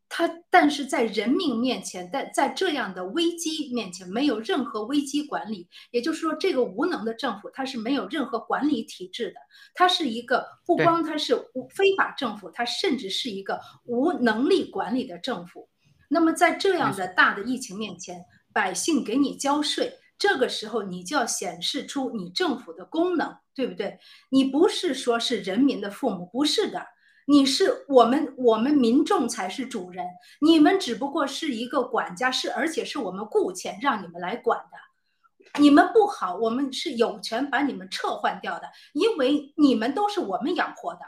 [0.10, 5.68] 它但是在人命面前，在在这样的危机面前，没有任何危机管理。
[5.90, 9.38] 也就是说，这个无能的政府，它是没有任何管理体制的，
[9.74, 11.36] 它是一个不光它是
[11.76, 15.68] 非法政府，它甚至是一个无能力管理的政府。
[16.14, 23.98] 那么在这样的大的疫情面前，百姓给你交税，这个时候你就要显示出你政府的功能，对不对？
[24.30, 26.86] 你不是说是人民的父母，不是的，
[27.28, 30.06] 你是我们我们民众才是主人，
[30.42, 41.00] 你们只不过是一个管家，是而且是我们雇钱让你们来管的，你们不好，我们是有权把你们撤换掉的，因为你们都是我们养活的。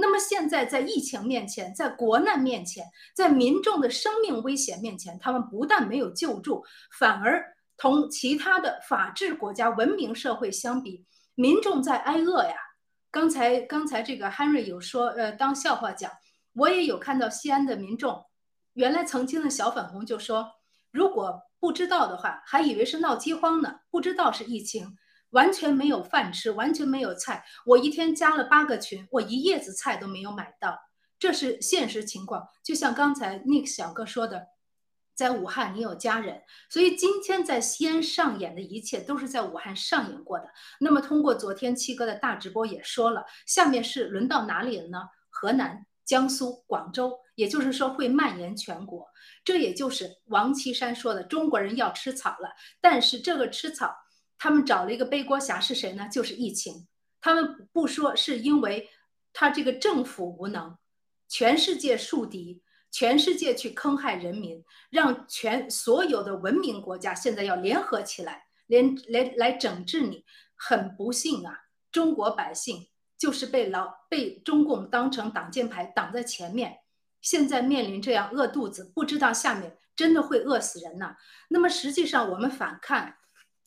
[0.00, 6.64] 那么现在在疫情面前，在国难面前，在民众的生命危险面前，他们不但没有救助，
[6.98, 7.44] 反而
[7.76, 12.54] 同其他的法治国家、文明社会相比，民众在挨饿呀。
[13.10, 16.10] 刚才刚才这个 Henry 有说，呃，当笑话讲。
[16.54, 18.24] 我也有看到西安的民众，
[18.72, 20.48] 原来曾经的小粉红就说，
[20.90, 24.96] 如果不知道的话，还以为是闹饥荒呢，不知道是疫情。
[25.30, 27.44] 完全没有饭吃，完全没有菜。
[27.66, 30.78] 我一天加了八个群，我一叶子菜都没有买到，
[31.18, 32.48] 这是现实情况。
[32.64, 34.46] 就像刚才 Nick 小哥说的，
[35.14, 40.48] 在武汉你有家人，所以今天在西安上演的一切都是在武汉上演过的。
[40.80, 44.98] 那么通过昨天七哥的大直播也说了，下面是轮到哪里了呢？
[45.28, 49.06] 河南、江苏、广州，也就是说会蔓延全国。
[49.44, 52.50] 这也就是王岐山说的，中国人要吃草了。
[52.80, 53.94] 但是这个吃草。
[54.38, 56.08] 他们找了一个背锅侠是谁呢？
[56.08, 56.86] 就是疫情。
[57.20, 58.88] 他们不说是因为
[59.32, 60.78] 他这个政府无能，
[61.28, 70.24] 全世界树敌，全世界去坑害人民，让全所有的文明国家现在要联合起来，连来来整治你。
[70.56, 71.58] 很不幸啊，
[71.90, 76.78] 中国百姓就是被老被中共当成挡箭牌挡在前面，
[77.20, 81.16] 现在面临这样饿肚子，不知道下面真的会饿死人呐。
[81.48, 83.16] 那么实际上我们反看。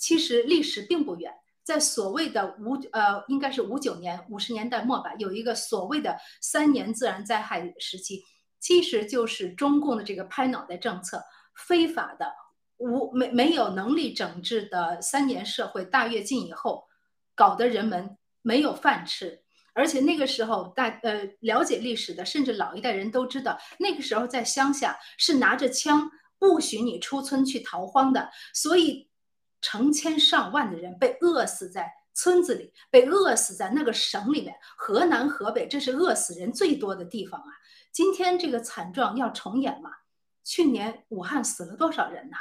[0.02, 1.32] 其实历史并不远，
[1.64, 8.24] 在所谓的五呃，应该是五九年五十年代末吧，有一个所谓的三年自然灾害时期，
[8.60, 11.24] 其实就是中共的这个拍脑袋政策，
[11.56, 12.34] 非法的
[12.78, 16.86] 无没没有能力整治的三年社会大跃进以后，
[17.36, 19.44] 搞得人们没有饭吃，
[19.76, 26.10] 而且那个时候大呃了解历史的，甚至老一代人都知道，那个时候在乡下是拿着枪
[26.40, 29.11] 不许你出村去逃荒的，所以。
[29.62, 37.48] 成千上万的人被饿死在村子里，被饿死在那个省里面，河南、河北，这是饿死人最多的地方啊。
[37.92, 39.92] 今天这个惨状要重演吗？
[40.44, 42.38] 去年武汉死了多少人呐？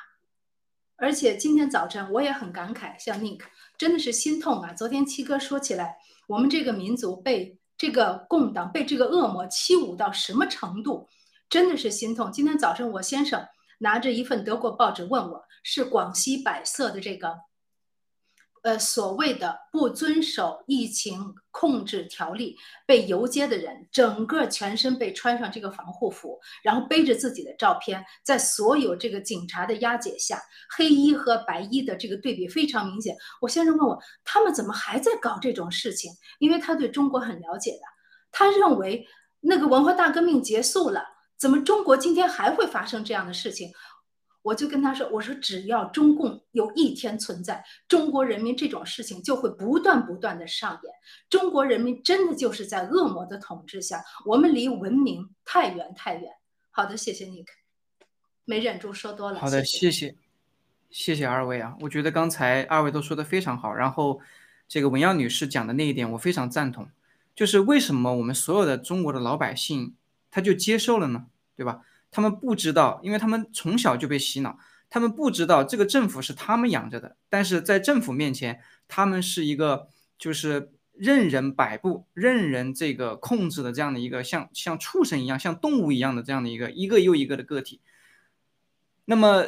[0.97, 3.41] 而且今天早晨我也很感慨，像 Nick
[3.79, 4.73] 真的是心痛啊。
[4.73, 11.09] 昨天七哥说起来，我们这个民族被这个共党、被这个恶魔欺侮到什么程度，
[11.49, 12.31] 真的是心痛。
[12.31, 13.47] 今天早晨我先生
[13.81, 17.35] 拿着一份德国报纸问我，是广西百色的这个。
[18.63, 30.39] 呃，所谓的不遵守疫情控制条例被游街的人，整个全身被穿上这个防护服，然后背着自己的照片，在所有这个警察的押解下，
[30.77, 33.17] 黑衣和白衣的这个对比非常明显。
[33.41, 36.13] 我先生问我，他们怎么还在搞这种事情？
[36.39, 37.81] 因为他对中国很了解的，
[38.31, 39.07] 他认为
[39.41, 41.03] 那个文化大革命结束了，
[41.41, 43.73] 怎么中国今天还会发生这样的事情？
[44.43, 50.93] 我就跟他说：“我说只要中共有一天存在，中国人民这种事情就会不断不断的上演。
[51.29, 56.31] 中国人民真的就是在恶魔的统治下，我们离文明太远太远。”
[56.71, 57.47] 好的，谢谢 Nick，
[58.45, 59.41] 没忍住说多了。
[59.41, 60.15] 好的，谢谢，
[60.91, 61.75] 谢谢二位啊！
[61.81, 63.75] 我觉得刚才二位都说的非常好。
[63.75, 64.21] 然后
[64.69, 66.89] 这个文耀女士讲的那一点，我非常赞同，
[67.35, 69.95] 就是为什么我们所有的中国的老百姓
[70.31, 71.27] 他就接受了呢？
[71.57, 71.83] 对吧？
[72.11, 74.59] 他们不知道，因为他们从小就被洗脑，
[74.89, 77.17] 他们不知道这个政府是他们养着的。
[77.29, 87.81] 但是在政府面前，他们是一个就是任人摆布、任人这个控制的这样的一个像像畜生一样、像动物一样的这样的一个一个又一个的个体。
[89.05, 89.45] 那么，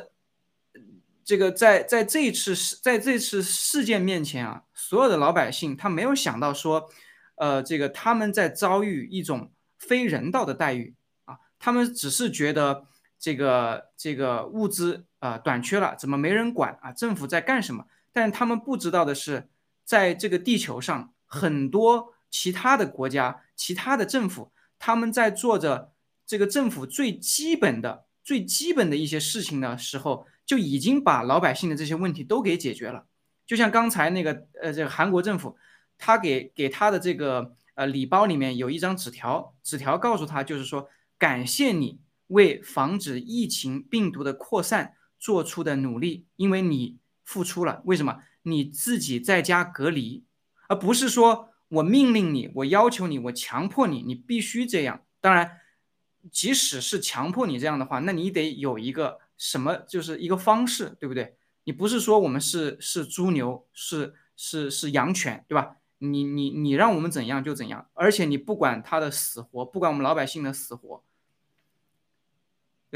[1.24, 6.89] 这个在在这一次在这次事件面前啊，所有的老百姓他没有想到说，
[7.37, 9.51] 呃，这个他们在遭遇一种
[9.89, 11.39] 非人道的待遇啊。
[11.59, 12.87] 他们只是觉得
[13.18, 16.93] 这个这个物资啊短缺了，怎么没人管啊？
[16.93, 17.87] 政府在干什么？
[18.12, 19.49] 但是他们不知道的是，
[19.85, 25.93] 在这个地球上，很多其他的国家、其他的政府，他们在做着
[26.26, 33.07] 这个政府最基本的、最基本的一些事情的时候，就已经把老百姓的这些问题都给解决了。
[33.47, 35.57] 就像刚才那个呃，这个韩国政府，
[35.97, 40.89] 他给给他的这个呃礼包里面有一张纸条，纸条告诉他就是说。
[41.18, 47.81] 感谢你为防止疫情病毒的扩散做出的努力，因为你付出了。
[47.85, 48.18] 为什么？
[48.43, 50.25] 你自己在家隔离，
[50.66, 55.05] 而不是说我命令你，我要求你，我强迫你，你必须这样。
[55.20, 55.61] 当然，
[56.33, 61.37] 即使是强迫你这样的话，那你得有一个什么，就是一个方式，对不对？
[61.62, 65.77] 你不是说我们是是猪牛，是是是羊犬，对吧？
[66.03, 71.03] 你你你让我们怎样就怎样，而且你不管他的死活，不管我们老百姓的死活。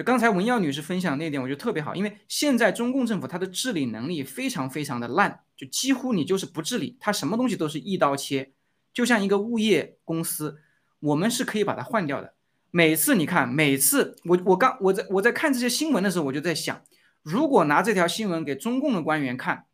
[0.04, 8.52] 刚才文耀女士分享那点，我觉得特别好，因为现在中共政府它的治理能力非常非常的烂，就几乎你就是不治理，它什么东西都是一刀切，
[8.92, 10.60] 就像一个物业公司，
[11.00, 12.34] 我们是可以把它换掉的。
[12.70, 16.82] 每次你看，每次我我刚我在我在看这些新闻的时候，我就在想，
[17.22, 19.64] 如果拿这条新闻给中共的官员看，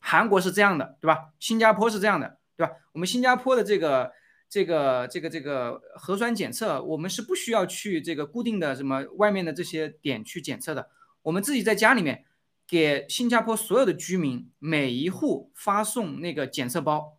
[0.00, 1.30] 韩国是这样的，对吧？
[1.38, 2.72] 新加坡是这样的，对吧？
[2.92, 4.12] 我们新加坡的这个。
[4.46, 10.90] 这个这个这个核酸检测，我们是不需要去这个固定的什么外面的这些点去检测的，
[11.22, 12.24] 我们自己在家里面
[12.68, 17.18] 给新加坡所有的居民每一户发送那个检测包，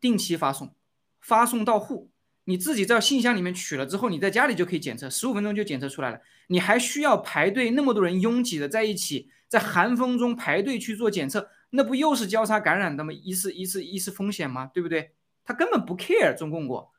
[0.00, 0.74] 定期发送，
[1.20, 2.10] 发送到户，
[2.44, 6.18] 你自己在信箱里面取了之后，你在家里就可以检测，十五分钟就检测出来了。
[6.48, 13.12] 你还需要排队那么多人拥挤的在一起，在寒风中排队去做检测，那不又是交叉感染的吗？
[13.12, 14.70] 一次一次一次风险吗？
[14.74, 15.14] 对不对？
[15.42, 16.92] 他根本不 care 中共国。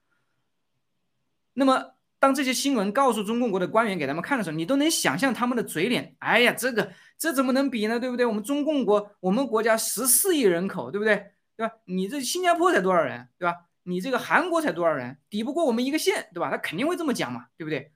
[1.53, 6.15] 那么，当这些新闻告诉中共国的官员给他们看的时候，你都能想象他们的嘴脸。
[6.19, 7.99] 哎呀，这个这怎么能比呢？
[7.99, 8.25] 对不对？
[8.25, 11.31] 我们中共国，我们国家十四亿人口，对不对？
[11.55, 11.75] 对吧？
[11.85, 13.67] 你这新加坡才多少人，对吧？
[13.83, 16.49] 你这个韩国才多少人，抵不过我们一个县，对吧？
[16.49, 17.91] 他肯定会这么讲嘛，对不对？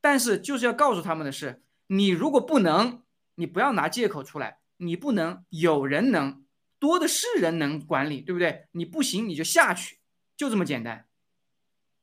[0.00, 3.02] 但是就是要告诉他们的是，你如果不能，
[3.34, 6.42] 你不要拿借口出来，你不能，有人能。
[6.80, 8.66] 多的是人能管理，对不对？
[8.72, 10.00] 你不行你就下去，
[10.36, 11.06] 就这么简单。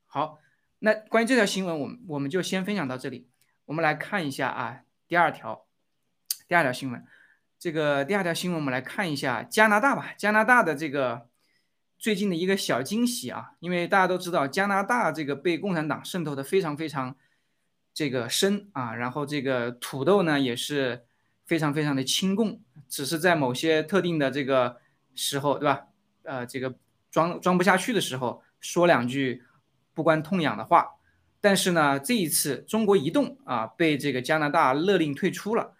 [0.07, 0.39] 好，
[0.79, 3.29] 那关于这条新闻，我们我们就先分享到这里。
[3.65, 5.67] 我们来看一下啊，第二条，
[6.47, 7.05] 第二条新闻。
[7.59, 10.15] 这个第二条新闻，我们来看一下加拿大吧。
[10.17, 11.29] 加拿大的这个
[11.99, 17.15] 最近的一个小惊喜啊，因为大家都知道加拿大这个被共产党渗透的非常非常
[17.93, 21.05] 这个深啊，然后这个土豆呢也是。
[21.51, 24.77] 非常非常的亲共，只是在某些特定的这个
[25.15, 25.87] 时候，对吧？
[26.23, 26.75] 呃，这个
[27.11, 29.43] 装装不下去的时候，说两句
[29.93, 30.91] 不关痛痒的话。
[31.41, 35.73] 但是呢，这一次中国移动啊被这个加拿大勒令退出了，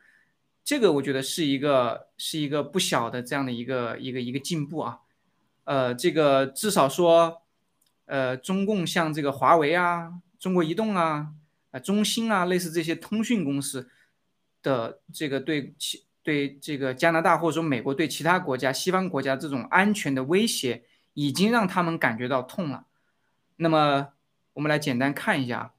[0.62, 5.00] 这个我觉得是一个是一个不小的这样的一个一个一个进步啊。
[5.64, 7.44] 呃，这个至少说，
[8.08, 11.30] 呃，中共像这个华为啊、中国移动啊、
[11.72, 13.90] 啊中兴啊，类似这些通讯公司
[14.62, 20.84] 的这个对其对这个加拿大或者说美国对其他国家、西方国家这种安全的威胁，
[21.14, 22.86] 已经让他们感觉到痛了。
[23.58, 24.10] 那么，
[24.54, 25.74] 我们来简单看一下啊，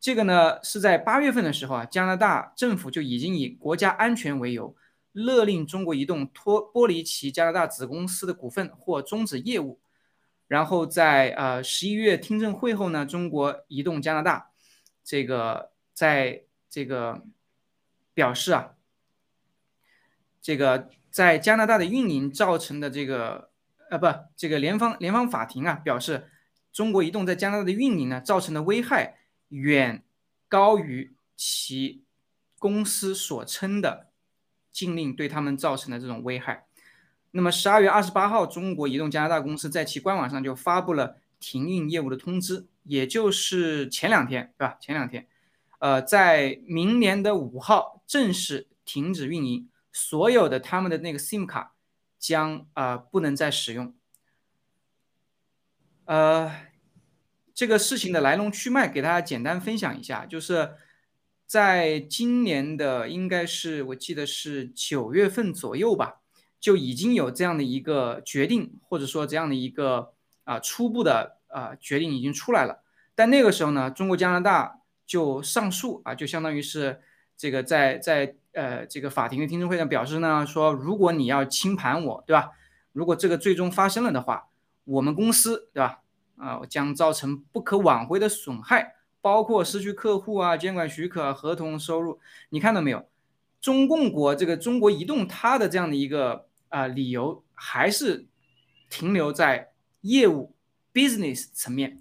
[0.00, 4.76] 这个呢是在八月份的时候啊，加拿大政府就已经以国家安全为由。
[5.12, 9.80] 勒令中国移动脱剥离其加拿大子公司的股份或终止业务，
[10.46, 14.50] 然后在呃十一月听证会后呢，中国移动加拿大
[15.02, 17.22] 这个在这个
[18.16, 18.70] 表示啊，
[20.40, 23.50] 这个在加拿大的运营造成的这个
[23.90, 26.30] 呃不，这个联邦联邦法庭啊表示，
[26.72, 29.18] 中国移动在加拿大的运营呢造成的危害
[29.50, 30.02] 远
[30.48, 32.02] 高于其
[32.58, 34.06] 公司所称的。
[34.72, 36.66] 禁令对他们造成的这种危害。
[37.30, 44.76] 那么十二月二十八号，中国移动加拿大公司在其官网上就发布了停运业务的通知，也就是前两天，对吧？
[44.78, 45.26] 前两天，
[45.78, 51.74] 呃，在明年的五号正式停止运营，所有的他们的那个 SIM 卡
[52.18, 53.94] 将啊不能再使用。
[56.04, 56.52] 呃，
[57.54, 60.74] 这个事情的来龙去脉给大家简单分享一下，就是。
[61.48, 66.20] 在今年的应该是我记得是九月份左右吧，
[66.58, 70.12] 就已经有这样的一个决定，或者说这样的一个
[70.42, 72.82] 啊初步的啊决定已经出来了。
[73.14, 77.00] 但那个时候呢，中国加拿大就上诉啊，就相当于是
[77.36, 82.50] 这个在在呃这个法庭的听证会上表示呢，说如果你要清盘我，对吧？
[82.92, 84.48] 如果这个最终发生了的话，
[84.84, 86.02] 我们公司对吧？
[86.36, 88.94] 啊将造成不可挽回的损害。
[89.22, 93.08] 包括失去客户啊、监管许可、合同收入，你看到没有？
[93.60, 98.28] 中共国这个中国移动，它的这样的一个啊理由还是
[98.88, 100.54] 停留在业务
[100.94, 101.98] business 层面，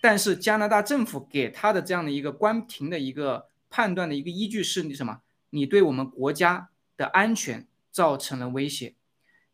[0.00, 5.20] 但是加拿大政府给他的这样的一个关停的一个判断的一个依据是你什么？
[5.50, 8.94] 你对我们国家的安全造成了威胁，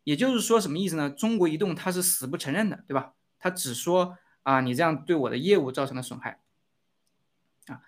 [0.03, 1.09] 也就是说什么意思呢？
[1.09, 3.13] 中国移动它是死不承认的，对吧？
[3.39, 6.39] 他只说啊，你这样对我的业务造成了损害。
[7.67, 7.81] 啊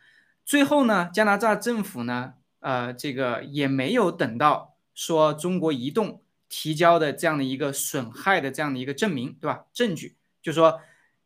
[0.43, 9.66] 最后呢，加拿大政府呢，呃，这个也没有等到说中国移动提交的这样的一个损害的这样的一个证明，对吧？
[9.72, 10.82] 证据就说，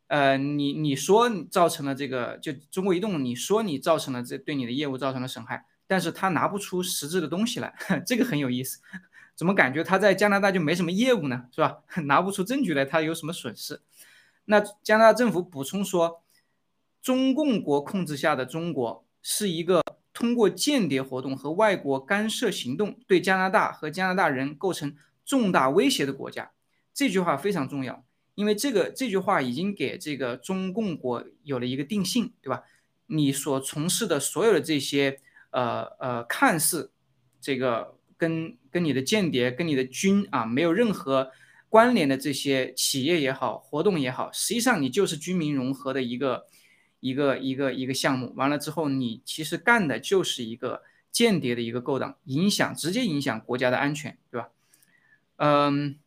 [0.08, 7.74] 呃，你你说造成了这个，就中国移动你说你造成了这对你的业务造成了损害，但是他拿不出实质的东西来，
[8.06, 8.80] 这个很有意思，
[9.34, 11.46] 怎么感觉他在加拿大就没什么业务呢？
[11.52, 11.78] 是吧？
[12.04, 13.80] 拿不出证据来，他有什么损失？
[14.46, 16.22] 那加拿大政府补充说，
[17.02, 19.04] 中共国控制下的中国。
[19.26, 19.82] 是一个
[20.12, 24.94] 通过间谍活动和外国干涉行动对加拿大和加拿大人构成
[25.24, 26.50] 重大威胁的国家。
[26.92, 28.04] 这句话非常重要，
[28.34, 32.62] 因为这个这句话已经给这个中共国有了一个定性，对吧？
[33.06, 35.20] 你所从事的所有的这些
[35.50, 36.92] 呃呃，看似
[37.40, 41.30] 这个跟跟你的间谍、跟你的军啊没有任何
[41.68, 46.46] 关联的这些企业也好、活动也好，实际上你就是军民融合的一个。
[47.00, 50.82] 一个一个一个项目完了之后，你其实干的就是一个
[51.12, 54.48] 间谍的一个勾当，影响直接影响国家的安全，对吧？
[55.36, 55.98] 嗯，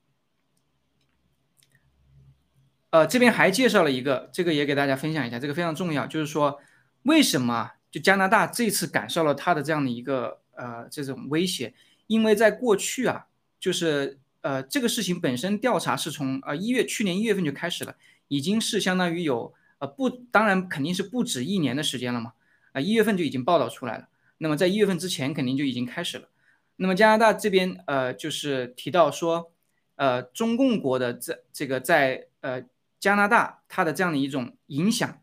[2.98, 6.60] 呃，这边还介绍了一个，这个也给大家分享一下，这个非常重要，就是说
[7.04, 11.76] 为什么就加拿大这次感受了他的这样的一个呃这种威胁？
[12.08, 13.28] 因为在过去啊，
[13.60, 17.96] 就是呃这个事情本身调查是从呃一月去年一月份就开始了，
[18.30, 19.54] 已经是相当于有。
[19.80, 22.34] 呃不，当然肯定是不止一年的时间了嘛。
[22.72, 24.08] 啊，一月份就已经报道出来了。
[24.40, 26.30] 那么在一月份之前，肯定就已经开始了。
[26.78, 29.52] 那么加拿大这边呃，就是提到说，
[29.98, 32.64] 呃，中共国的这这个在呃
[33.00, 35.22] 加拿大它的这样的一种影响，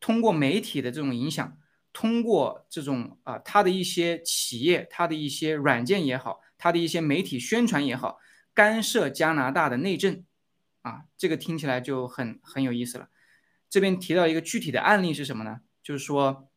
[0.00, 1.56] 通过媒体的这种影响，
[1.92, 8.18] 通过这种啊它的一些企业，它的一些软件也好，它的一些媒体宣传也好，
[8.52, 10.24] 干涉加拿大的内政，
[10.82, 13.08] 啊，这个听起来就很很有意思了。
[13.70, 15.60] 这边提到一个具体的案例是什么呢？
[15.82, 16.48] 就是说，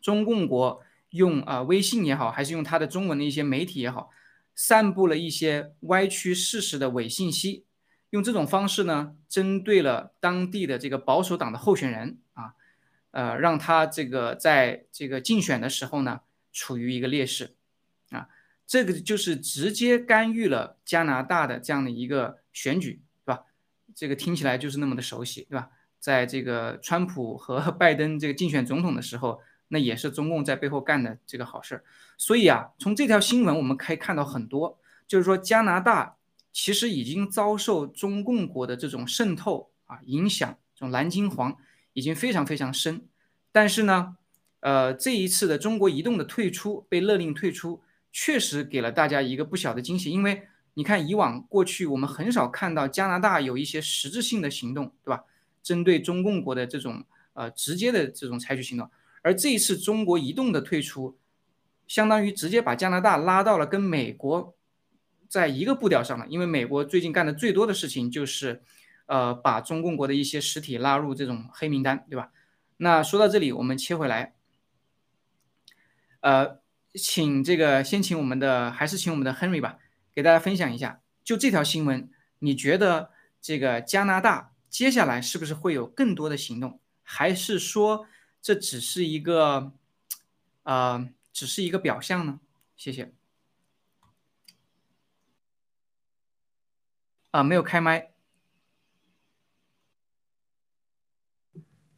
[0.00, 4.10] 中共国用啊微信也好，还是用它的中文的一些媒体也好，
[4.54, 7.64] 散布了一些歪曲事实的伪信息，
[8.10, 12.54] 用这种方式呢，针对了当地的这个保守党的候选人啊，
[13.10, 16.20] 呃，让他这个在这个竞选的时候呢，
[16.52, 17.54] 处于一个劣势
[18.10, 18.28] 啊，
[18.66, 23.44] 这个就是直接干预了加拿大的这样的一个选举，对吧？
[23.94, 25.70] 这个听起来就是那么的熟悉，对吧？
[25.98, 31.84] 在这个川普和 拜登这个竞选总统的时候，那也是中共在背后干的这个好事儿。
[32.16, 34.78] 所以啊，从这条新闻我们可以看到很多，
[35.08, 36.17] 就是说加拿大
[36.52, 41.56] 其实已经遭受中共国的这种渗透啊影响，这种蓝金黄
[41.92, 43.06] 已经非常非常深。
[43.52, 44.16] 但是呢，
[44.60, 47.82] 呃，这一次的中国移动的退出被勒令退出，
[48.12, 50.10] 确实给了大家一个不小的惊喜。
[50.10, 50.42] 因为
[50.74, 55.24] 你看，以往过去我们很少看到加拿大有一些实质性的行动，对吧？
[55.62, 58.90] 针对中共国的这种呃直接的这种采取行动，
[59.22, 61.16] 而这一次中国移动的退出，
[61.86, 64.54] 相当于直接把加拿大拉到了跟美国。
[65.28, 68.62] 在一个步调上了，因为美国最近干的最多的事情就是，
[69.06, 72.30] 呃，把中共国的一些实体拉入这种黑名单，对吧？
[72.78, 74.34] 那说到这里，我们切回来，
[76.20, 76.60] 呃，
[76.94, 79.78] 请这个先请我们的还是请我们的 Henry 吧，
[80.14, 83.10] 给大家分享一下，就这条新闻，你觉得
[83.42, 88.06] 这个加拿大接下来是不是会有更多的行动，还是说
[88.40, 89.72] 这只是一个，
[90.62, 92.40] 呃，只是一个表象呢？
[92.76, 93.17] 谢谢。
[97.30, 98.10] 啊，没有开麦。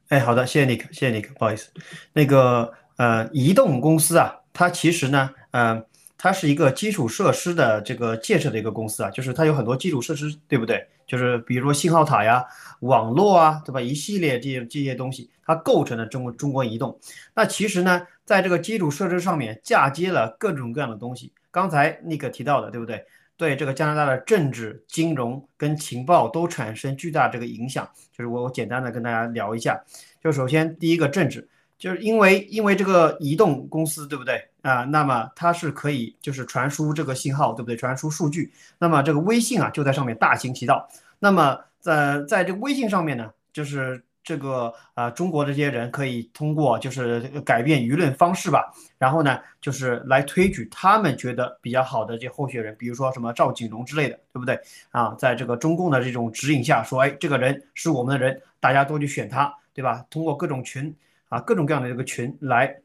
[0.09, 1.70] 哎，好的，谢谢 Nick，谢谢 Nick，不好意思。
[2.12, 5.85] 那个呃，移动公司啊，它其实呢，呃，
[6.18, 10.85] 它是一个基础设施的这个建设的一个公司啊，就是它有很多基础设施，对不对？
[11.07, 12.45] 就是比如说信号塔呀、
[12.81, 13.81] 网络啊，对吧？
[13.81, 16.99] 一系列这些这些东西，它构成了中国中国移动。
[17.35, 21.33] 那其实呢，在这个基础设施上面嫁接了各种各样的东西。
[21.53, 23.05] 刚才 Nick 提到的，对不对？
[23.41, 29.82] 对这个加拿大的政治、金融跟情报都产生巨大这个影响，就是我我简单的跟大家聊一下。
[30.22, 34.84] 就首先第一个政治，就是因为因为这个移动公司对不对啊？
[34.84, 37.74] 那么它是可以就是传输这个信号对不对？
[37.74, 40.86] 传输数据，那么这个微信啊就在上面大行其道。
[41.18, 44.05] 那么在在这个微信上面呢，就是。
[44.23, 54.59] 这个啊，中国这些人可以通过就是改变舆论方式吧，然后呢，就是来推举他们觉得比较好的这候选人，比如说什么赵景龙之类的，对不对
[54.91, 55.14] 啊？
[55.18, 60.05] 在这个中共的这种指引下，说，哎，这个人是我们的人，大家都去选他，对吧？
[60.11, 60.95] 通过各种群
[61.29, 62.77] 啊，各种各样的这个群来，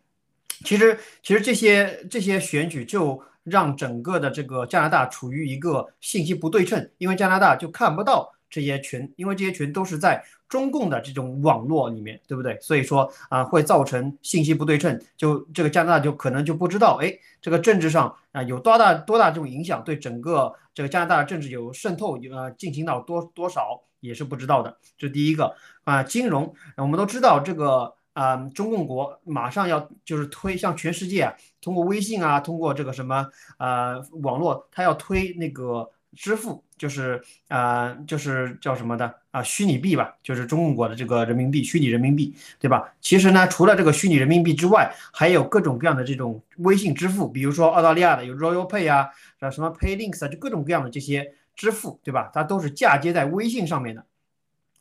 [0.63, 10.23] 其实其实这些这些选举就让整个的这个加拿大处于一个信息不对称，因为加拿大就看不到这些群，因为这些群都是在。
[10.47, 12.55] 中共的这种网络里面，对不对？
[12.61, 24.77] 所以说啊，会造成信息不对称，就这个加拿大就可能就不知道，哎，这个政治上啊有多大多大这种影响，对整个这个加拿大政治有渗透，呃，进行到多多少也是不知道的。
[24.99, 33.27] 这第一个啊，金融，我们都知道这个啊，中共国马上要就是推向全世界啊，通过微信啊，通过这个什么
[33.57, 35.89] 呃网络，他要推那个。
[36.17, 39.41] 支付就是啊，就是叫什么的啊？
[39.41, 42.93] 虚拟币吧，就是中国的这个人民币，虚拟人民币，对吧？
[42.99, 49.09] 其实呢，除了这个虚拟人民币之外，还有各种各样的这种微信支付，比如说澳大利亚的有 Royal Pay 啊，
[49.39, 52.29] 啊什么 PayLinks 啊，就各种各样的这些支付，对吧？
[52.33, 54.05] 它都是嫁接在微信上面的。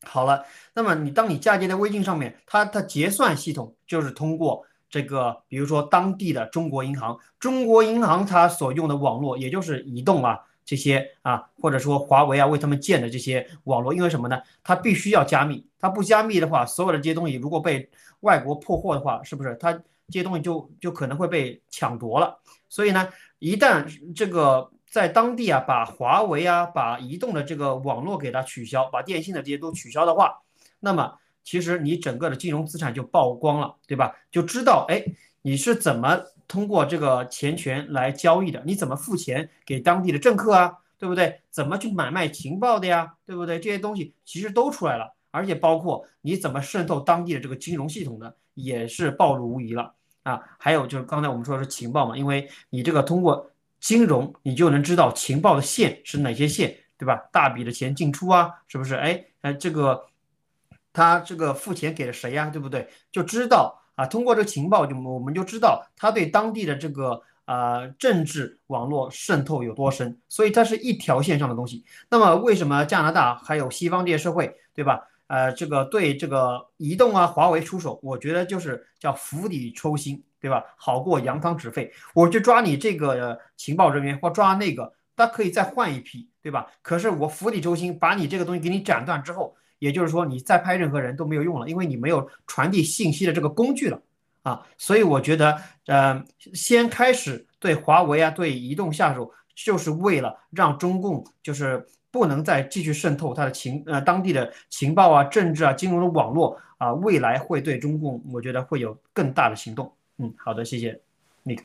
[0.05, 10.40] 好了，那么你当你嫁接在微信上面，它的结算系统就是通过这个，比如说当地的中国银行，中国银行它所用的网络，也就是移动啊。
[10.64, 14.40] 这些啊，或者说华为啊，为他们建的这些网络，因为什么呢？
[14.62, 17.88] 它必须要加密，它不加密的话，所有的这些东西如果被
[18.20, 22.38] 外国破获的话，是不是它这些东西就就可能会被抢夺了？
[22.68, 23.08] 所以呢，
[23.38, 23.84] 一旦
[24.14, 30.40] 这个在当地啊，把华为啊，把移动的这个网络给它取消，把电信的这些都取消的话，
[30.80, 34.14] 那么其实你整个的金融资产就曝光了，对吧？
[34.30, 35.04] 就知道哎，
[35.42, 36.24] 你是怎么。
[36.47, 40.78] 通过这个钱权来交易的，你怎么付钱给当地的政客啊？
[40.97, 41.40] 对不对？
[41.51, 43.14] 怎么去买卖情报的呀？
[43.26, 43.59] 对不对？
[43.59, 49.92] 这些东西其实都出来了，而且包括你怎么渗透当地的这个金融系统的，也是暴露无遗了
[50.22, 50.40] 啊！
[50.59, 57.16] 还有就是刚才我们说的是情报嘛，因为你这个通过金融，你就能知道情报的线是哪些线，对吧？
[57.30, 58.95] 大笔的钱进出啊，是不是？
[58.95, 60.07] 哎哎，这个
[60.92, 62.49] 他这个付钱给了谁呀？
[62.49, 62.88] 对不对？
[63.12, 63.84] 就知道。
[63.95, 71.84] 啊，通过这个情报，就我们就知道他对当地的这个呃政治网络渗透有多深，所以它是一条线上的东西。
[72.11, 75.07] 那么为什么加拿大还有西方这些社会，对吧？
[75.26, 80.62] 呃，这个对这个移动啊、华为出手，我觉得就是叫釜底抽薪，对吧？
[80.76, 81.92] 好过扬汤止沸。
[82.14, 86.66] 我去抓你这个情报人员或抓那个，他可以再换一批，对吧？
[86.82, 89.57] 可是我釜底抽薪，把你这个东西给你斩断之后。
[89.78, 94.00] 也就是说，你再拍任何人都没有用了，因为你没有传递信息的这个工具了
[94.42, 94.66] 啊。
[94.78, 109.92] 所以我觉得，呃，先开始对华为啊、对移动下手，就是为了让中共就是不能再继续渗透它的情呃当地的情报啊、政治啊、金融的网络啊，未来会对中共，我觉得会有更大的行动。
[110.18, 111.00] 嗯，好的，谢谢
[111.44, 111.60] ，Nick。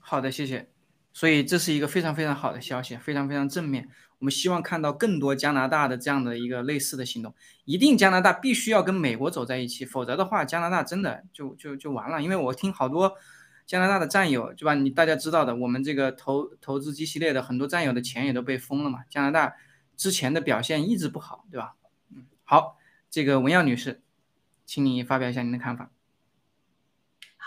[0.00, 0.66] 好的，谢谢。
[1.12, 3.88] 所以这是一个非常非常好的消息，非常非常正面。
[4.24, 7.34] 我们希望看到更多加拿大的这样的一个类似的行动。
[7.66, 12.22] 一定加拿大必须要跟美国走在一起，否则的话，加拿大真的就就就完了。
[12.22, 13.18] 因为我听好多
[13.66, 14.72] 加拿大的战友，对吧？
[14.72, 19.00] 你大家知道的，我们这个投投资机系列的很多战友的钱也都被封了嘛。
[19.10, 19.56] 加拿大
[19.94, 21.74] 之前的表现一直不好，对吧？
[22.16, 22.78] 嗯，好，
[23.10, 24.00] 这个文耀女士，
[24.64, 25.90] 请你发表一下您的看法。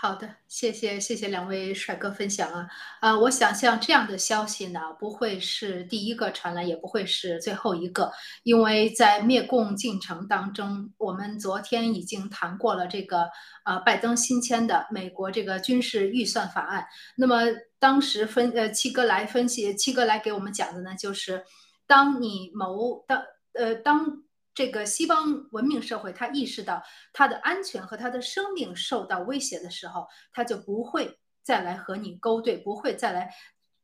[0.00, 2.68] 好的，谢谢谢谢两位帅哥分享啊，
[3.00, 8.12] 啊，我想像这样的消息呢，不会是第一个传来，也不会是最后一个，
[8.44, 13.28] 因为在灭共进程当中，我们昨天已经谈过了这个
[13.64, 16.86] 呃拜登新签的美国这个军事预算法案。
[17.16, 17.40] 那么
[17.80, 21.42] 当时分呃七哥来分析，七哥来给我们讲的呢，就是
[21.88, 23.20] 当你谋当
[23.54, 24.22] 呃当。
[24.58, 26.82] 这个西方文明社会，他意识到
[27.12, 33.32] 他的安全和他的生命受到威胁的时候，他就不会再来和你勾兑，不会再来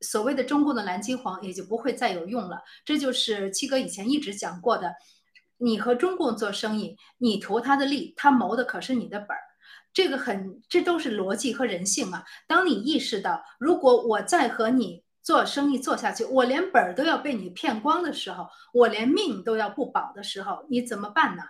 [0.00, 2.60] 所谓的中共的蓝金黄也就不会再有用了。
[2.84, 4.92] 这就是七哥以前一直讲过的，
[5.58, 9.42] 你和中共做生意，你图他的利，他谋的可是你的本儿，
[9.92, 12.24] 这个很，这都是逻辑和人性啊。
[12.48, 15.03] 当你意识到，如果我再和你。
[15.24, 21.42] 做生意做下去，我连本儿都要被你骗光的时候，我连命都要不保的时候，你怎么办呢？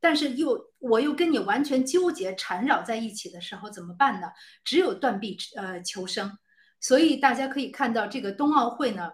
[0.00, 4.32] 但是又我又跟你完全纠结缠绕在一起的时候，怎么办呢？
[4.64, 6.36] 只有断臂呃求生。
[6.80, 9.12] 所以大家可以看到，这个冬奥会呢，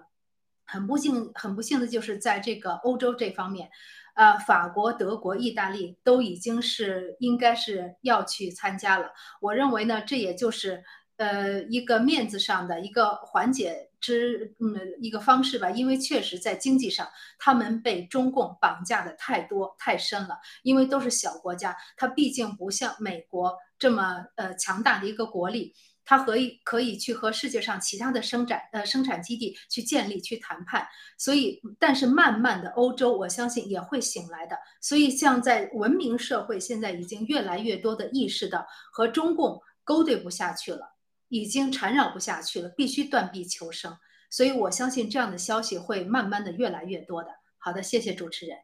[0.65, 3.69] 很不幸很不幸的就是在这个欧洲这方面，
[4.15, 9.11] 呃，法国、德国、意大利都已经是应该是要去参加了。
[9.43, 10.85] 我认为呢，这也就是
[11.17, 13.91] 呃一个面子上的一个缓解。
[14.07, 17.09] 之嗯一个方式吧，因为确实在经济上，
[17.41, 20.39] 他们被中共绑架的太多太深了。
[20.63, 30.87] 因为都是小国家，它毕竟不像美国这么呃强大的一个国力，它可以可以去和世界上其他的生产呃生产基地去建立去谈判。
[31.19, 34.57] 所以，但是慢慢的欧洲，我相信也会醒来的。
[34.81, 40.96] 所以，像在文明社会，现在已经越来越多的意识到和中共勾兑不下去了。
[41.29, 43.97] 已经缠绕不下去了，必须断臂求生。
[44.31, 47.31] 所以我相信这样的消息会慢慢的越来越多的。
[47.59, 48.59] 好的，谢谢主持人。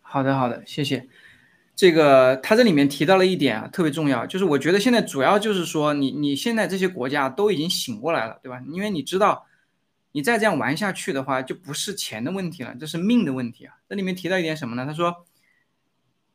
[0.00, 1.08] 好的，好的，谢谢。
[1.76, 8.62] 这个他这里面提到了一点啊，特别重要，就是我觉得现在主要就是说，你你现在这些国家都已经醒过来了，对吧？
[8.72, 9.46] 因为你知道，
[10.12, 13.74] 你再这样玩下去的话，就不是钱的问题了，这是命的问题啊。
[13.88, 14.86] 这里面提到一点什么呢？
[14.86, 15.26] 他说。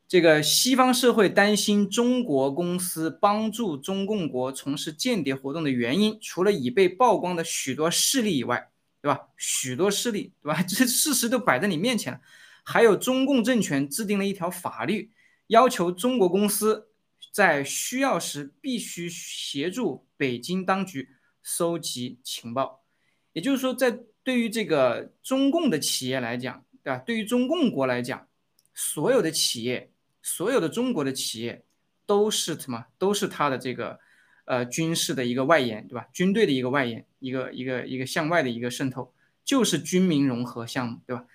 [0.09, 8.71] 这个西方社会担心中国公司帮助中共国从事间谍活动的原因，除了已被曝光的许多事例以外，
[9.03, 9.27] 对吧？
[9.37, 10.61] 许多事例，对吧？
[10.67, 12.21] 这事实都摆在你面前了。
[12.63, 15.11] 还有中共政权制定了一条法律，
[15.45, 16.87] 要求中国公司
[17.31, 21.09] 在需要时必须协助北京当局
[21.43, 22.81] 收集情报。
[23.33, 26.97] 也就是说，在对于这个中共的企业来讲，对吧？
[26.97, 28.27] 对于中共国来讲，
[28.73, 29.91] 所有的企业。
[30.21, 31.63] 所有的中国的企业
[32.05, 32.85] 都是什么？
[32.97, 33.99] 都是它的这个
[34.45, 36.07] 呃军事的一个外延，对吧？
[36.11, 39.13] 军队的一个外延，一个一个一个向外的一个渗透，
[39.45, 41.25] 就是军民融合项目，对吧？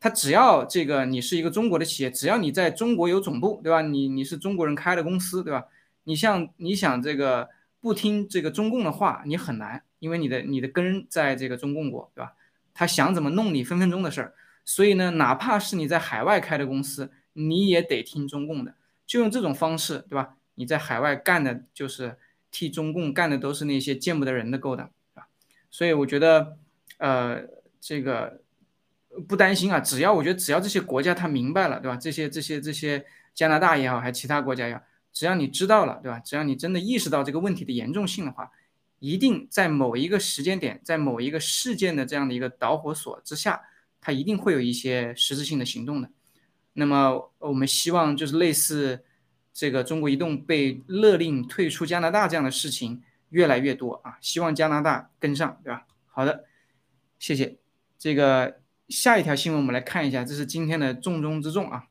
[0.00, 3.82] 它只要这个你是一个中国的企业，只要你在中国有总部，对吧？
[3.82, 5.64] 你你是中国人开的公司，对吧？
[6.04, 7.48] 你像你想这个
[7.80, 12.34] 不听这个中共的话，你很难，因为你的你的根在这个中共国，对吧？
[12.72, 14.34] 他想怎么弄你，分分钟的事儿。
[14.64, 17.10] 所以呢，哪怕是你在海外开的公司。
[17.38, 18.74] 你也得听中共的，
[19.06, 20.36] 就用这种方式，对吧？
[20.56, 22.18] 你在海外干的就是
[22.50, 25.28] 替中共干的，都是那些见不得人的勾当，对吧？
[25.70, 26.58] 所以我觉得，
[26.96, 27.42] 呃，
[27.80, 28.42] 这个
[29.28, 31.96] 不担心啊，只要我觉得只要这些国家他明白了，对吧？
[31.96, 34.82] 这些这些这些加拿大也好，还其他国家也好，
[35.12, 36.18] 只要你知道了，对吧？
[36.18, 38.50] 只要你真的意识到这个问题的严重性的话，
[38.98, 43.60] 一定在某一个时间点，在某一个事件的这样的一个导火索之下，
[44.00, 46.10] 它一定会有一些实质性的行动的。
[46.78, 49.04] 那么我们希望就是类似
[49.52, 55.86] 这个中国移动被勒令退出加拿大这样的事情越来越多啊，希望加拿大跟上，对吧？
[56.06, 56.44] 好的，
[57.18, 57.58] 谢谢。
[57.98, 61.86] 这个下一条新闻我们来看一下，这是今天的重中之重啊。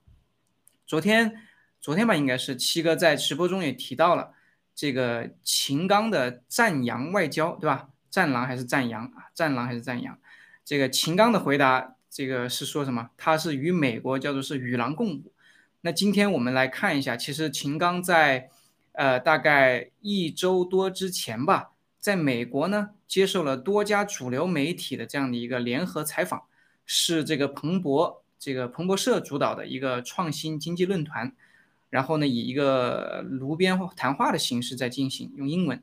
[0.86, 1.42] 昨天，
[1.82, 4.32] 昨天吧，应该是七哥在直播中也提到了
[4.74, 7.90] 这个秦刚的赞扬外交，对吧？
[8.10, 9.28] 战狼还是赞扬啊？
[9.34, 10.18] 战狼还是赞扬？
[10.64, 11.96] 这个秦刚的回答。
[12.10, 13.10] 这个是说什么？
[13.18, 15.32] 他是与美国叫做是与狼共舞。
[15.82, 18.50] 那今天我们来看一下，其实秦刚在
[18.94, 26.44] 呃大概一周多之前吧，在美国呢接受了多家主流媒体的这样的一个联合采访，
[26.86, 31.34] 是这个彭博这个彭博社主导的一个创新经济论坛，
[31.90, 35.82] 然后呢以一个炉边谈话的形式在进行，用英文。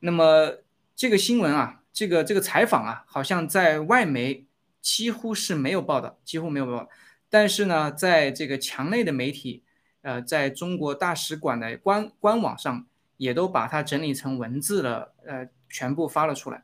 [0.00, 0.58] 那么
[0.94, 4.44] 这个新闻啊，这个这个采访啊，好像在外媒
[4.84, 6.90] 几乎是没有报道，几乎没有报道。
[7.30, 9.62] 但是呢，在这个墙内的媒体，
[10.02, 16.62] 呃，在中国大使馆的官官网上，也都把它整理成文字了，呃，全部发了出来。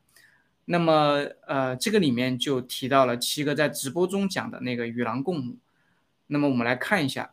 [0.67, 5.57] 那么，呃，这个里面就提到了七哥在直播中讲的那个与狼共舞。
[6.27, 7.33] 那么，我们来看一下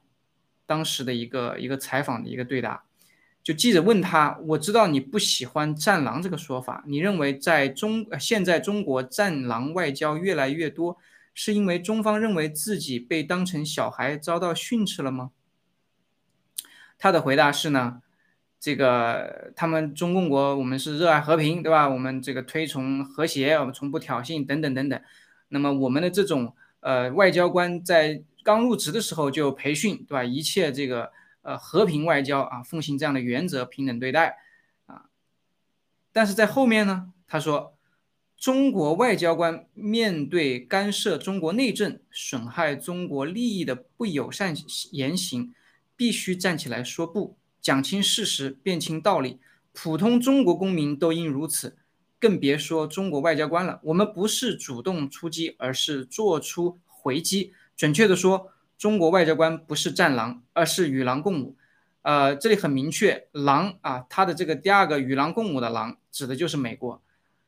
[0.65, 2.85] 当时的一个一个采访的一个对答。
[3.47, 10.97] 就记者问他：“我知道你不喜欢‘战狼’这个说法，你认为在中现在中国‘战狼’外交越来越多。”
[11.33, 15.31] 是因为中方认为自己被当成小孩遭到训斥了吗？
[16.97, 18.01] 他的回答是呢，
[18.59, 21.87] 这个他们中共国我们是热爱和平，对吧？
[21.87, 25.01] 我们这个推崇和谐，我们从不挑衅，等等等等。
[25.47, 30.21] 那么我们的这种呃外交官在刚入职的时候就培训，对吧？
[30.21, 31.13] 一切这个
[31.47, 34.37] 呃和平外交啊，奉行这样的原则，平等对待
[34.85, 35.05] 啊。
[36.11, 37.73] 但是在后面呢，他说。
[38.39, 44.55] 中国外交官面对干涉中国内政、损害中国利益的不友善
[44.91, 45.55] 言行，
[45.95, 49.39] 必须站起来说不，讲清事实，辩清道理。
[49.73, 51.79] 普通中国公民都应如此，
[52.19, 53.79] 更别说中国外交官了。
[53.85, 57.55] 我们不是主动出击，而是做出回击。
[57.75, 61.57] 准确的说，中国外交官不是战狼，而是与狼共舞。
[62.03, 67.01] 呃，这里很明确，狼啊，它的这个第二个与狼共舞的狼，指的就是美国。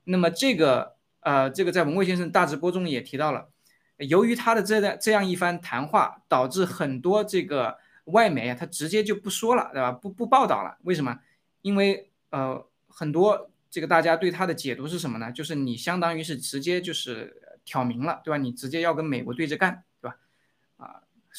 [0.03, 3.49] 那么这个呃，这个在文贵先生大直播中也提到了，
[3.97, 9.91] 由于他的这样这样一番谈话，导致很多这个外媒啊，他直接就不说了，对吧？
[9.91, 10.77] 不不报道了。
[10.83, 11.19] 为什么？
[11.61, 15.31] 因为呃，很多这个大家对他的解读是什么呢？
[15.31, 18.37] 就是你相当于是直接就是挑明了，对吧？
[18.37, 19.83] 你直接要跟美国对着干，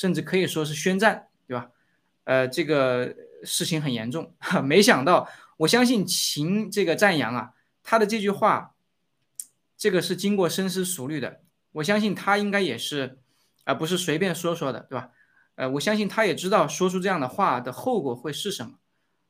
[0.01, 1.71] 甚至可以说是宣战，对吧？
[2.25, 4.35] 呃，这个事情很严重。
[4.65, 5.29] 没想到，
[5.59, 7.53] 我相信秦这个赞扬啊。
[7.83, 8.75] 他的这句话，
[9.77, 11.43] 这个是经过深思熟虑的。
[11.73, 13.19] 我相信他应该也是，
[13.65, 15.11] 而不是随便说说的，对吧？
[15.57, 18.79] 呃，我相信他也知道说出这样的话的后果会是什么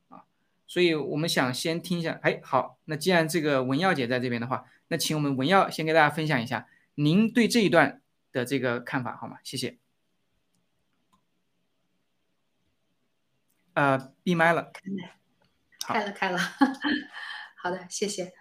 [0.07, 0.23] 啊。
[0.67, 2.17] 所以我们想先听一下。
[2.23, 8.01] 哎，好，那既然这个文耀姐在这边的话，那请我们文耀先给大家分享一下您对这一段
[8.31, 9.35] 的这个看法，好吗？
[9.43, 9.80] 谢谢。
[13.73, 14.71] 呃，闭麦了。
[15.87, 16.39] 开了，开了。
[17.61, 18.33] 好的，谢谢。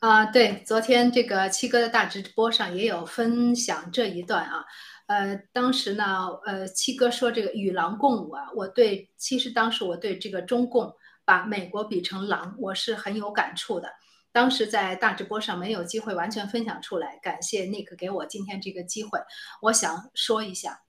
[0.00, 4.64] 啊，对，昨天这个七哥的大直播上也有分享这一段啊，
[5.06, 13.90] 呃，当时呢，呃，七哥说这个与狼共舞啊，我对，其实当时我对这个中共把美国比成狼，我是很有感触的。
[14.32, 19.18] 当时在大直播上没有机会完全分享出来，感谢 Nick 给我今天这个机会，
[19.62, 20.82] 我想说一下，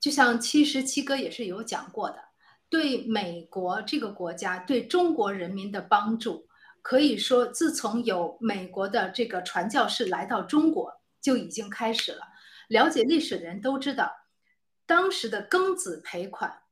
[0.00, 2.25] 就像其实七哥也是有讲过的，
[2.68, 6.46] 对美国这个国家对中国人民的帮助。
[6.82, 12.20] 可以说，自从有美国的这个传教士来到中国，就已经开始了。
[12.68, 14.12] 了解历史的人都知道，
[14.86, 16.62] 当时的庚子赔款，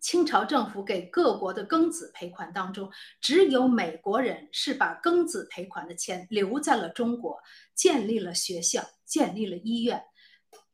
[0.00, 7.38] 清朝政府给各国的庚子赔款当中，只有美国人是把庚子赔款的钱留在了中国，
[7.72, 10.02] 建立了学校，建立了医院。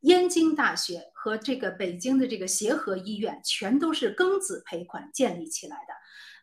[0.02, 5.94] 燕京大学和这个北京的这个协和医院，全都是庚子赔款建立起来的。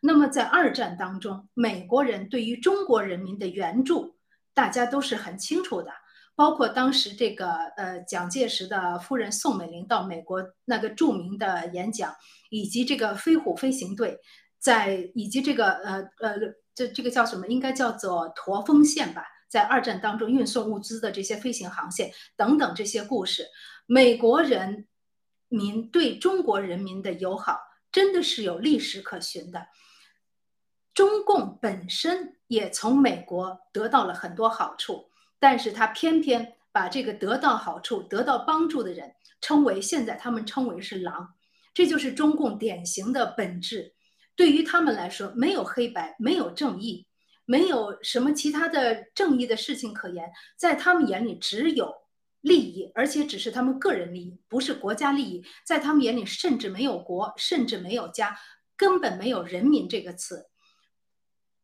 [0.02, 4.16] 那么在二战当中，美国人对于中国人民的援助，
[4.54, 5.90] 大家都是很清楚的。
[6.36, 12.14] 包括当时这个呃蒋介石的夫人宋美龄到美国那个著名的演讲，
[12.48, 14.18] 以及这个飞虎飞行队，
[14.58, 16.36] 在以及这个呃呃
[16.74, 17.46] 这这个叫什么？
[17.46, 23.48] 应该叫做驼峰线吧，在二战当中运送物资的这些飞行航线等等这些故事，
[23.84, 24.86] 美国人
[25.48, 27.58] 民对中国人民的友好，
[27.90, 29.66] 真的是有历史可循的。
[30.94, 41.34] 中共本身也从美国得到了很多好处，但是他偏偏把这个得到好处、得到帮助的人称为现在他们称为是狼，
[41.74, 43.94] 这就是中共典型的本质。
[44.36, 47.06] 对于他们来说，没有黑白，没有正义，
[47.50, 51.92] 没有什么其他的正义的事情可言，在他们眼里只有
[52.42, 55.44] 利益，而且只是他们个人利益，不是国家利益。
[55.66, 58.38] 在他们眼里，甚至没有国，甚至没有家，
[58.76, 60.46] 根本没有人民这个词。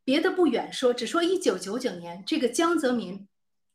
[0.03, 3.29] 别的不远说，只说一九九九年这个江泽民，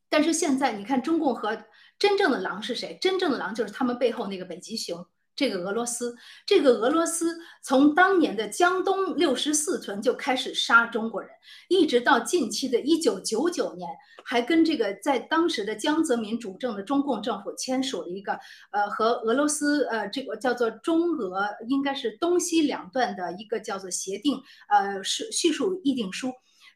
[0.09, 1.63] 但是现在你看中共和
[1.97, 2.97] 真正的狼是谁？
[2.99, 5.07] 真正的狼就是他们背后那个北极熊。
[5.41, 6.15] 这个俄罗斯，
[6.45, 11.31] 这个俄罗斯从当年的江东六十四屯就开始杀中国人，
[11.67, 13.89] 一直到近期的一九九九年，
[14.23, 18.33] 还跟这个在当时的江泽民主政的中共政府签署了一个
[18.71, 24.39] 呃和俄罗斯呃这个叫做中俄应该是东西两段的一个叫做协定
[24.69, 26.31] 呃是叙述议定书，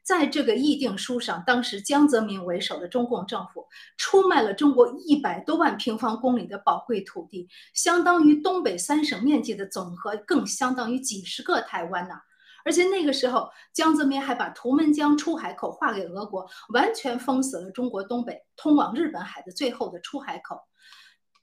[0.06, 3.66] 在这个议定书上，当时江泽民为首的中共政府
[3.97, 12.22] 出卖了中国一百多万平方公里的宝贵土地，相当于东北三省面积的总和，更相当于几十个台湾呐。
[12.64, 20.60] 而且那个时候，江泽民还把图们江出海口划给俄国，完全封死了中国东北通往日本海的最后的出海口。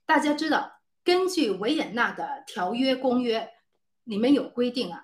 [0.05, 0.71] 大家知道，
[1.03, 3.49] 根据维也纳的条约公约，
[4.05, 5.03] 里面有规定啊。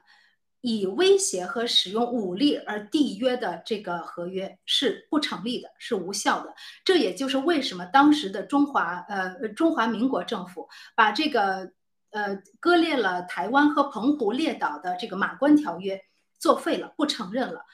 [0.62, 6.54] 以威胁和使用武力而缔约的这个合约是不成立的，是无效的。
[6.84, 11.72] 这也就是为什么当时的中华呃中华民国政府把这个
[12.12, 16.02] 呃割裂了台湾和澎湖列岛的这个马关条约
[16.38, 17.66] 作废了，不承认了，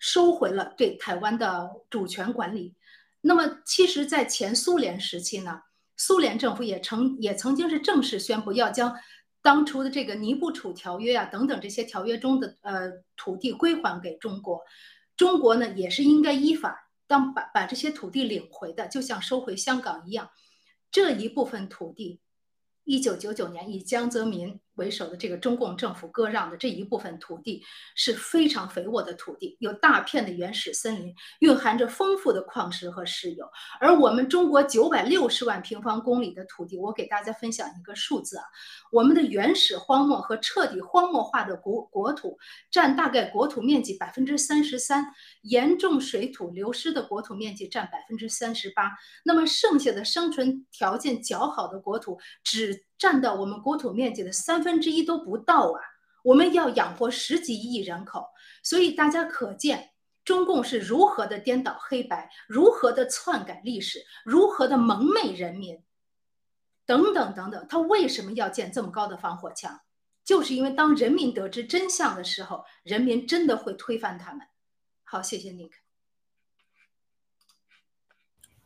[0.00, 2.74] 收回了对台湾的主权管理。
[3.20, 5.62] 那么，其实，在前苏联时期呢，
[5.96, 8.96] 苏联政府也曾也曾经是正式宣布要将。
[9.44, 14.62] 当初的这个尼布楚条约啊，等等这些条约中的呃土地归还给中国，
[15.18, 20.30] 中国呢也是应该依法当把把这些土地领回的，就像收回香港一样，
[20.90, 22.22] 这一部分土地。
[22.84, 27.62] 一九九九年，以江泽民为首的这个中共政府割让的这一部分土地
[27.94, 33.48] 是非常肥沃的土地，有大片的原始森林，蕴含着丰富的矿石和石油。
[33.80, 38.44] 而我们中国九百六十万平方公里的土地，我给大家分享一个数字啊，
[38.90, 42.38] 我们的原始荒漠和彻底荒漠化的国国土
[42.70, 45.06] 占大概国土面积百分之三十三，
[45.42, 48.92] 严重水土流失的国土面积占百分之三十八，
[49.24, 52.84] 那么剩下的生存条件较好的国土只。
[52.96, 55.80] 占到我们国土面积的三分之一都不到啊！
[56.22, 58.28] 我们要养活十几亿人口，
[58.62, 59.90] 所以大家可见
[60.24, 65.82] 中共是如何的颠倒黑白，如何的篡改历史，如何的蒙昧人民，
[66.86, 67.66] 等等等等。
[67.68, 69.82] 他为什么要建这么高的防火墙？
[70.24, 74.46] 就是因为当人民得知真相的时候，人民真的会推翻他们。
[75.02, 75.72] 好，谢谢 Nick。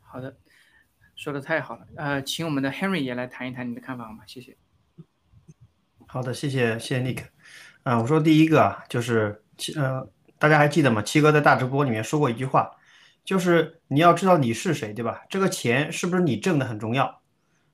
[0.01, 0.39] 好的。
[1.19, 4.21] 说的太好了，呃，请我们的 Henry 也来谈一谈你的看法好吗？
[4.25, 4.57] 谢谢。
[6.07, 7.25] 好的，谢谢谢谢 Nick。
[7.83, 10.09] 啊，我说第一个啊，就是七呃，
[10.39, 11.03] 大家还记得吗？
[11.03, 12.71] 七哥在大直播里面说过一句话，
[13.25, 15.23] 就是你要知道你是谁，对吧？
[15.29, 17.21] 这个钱是不是你挣的很重要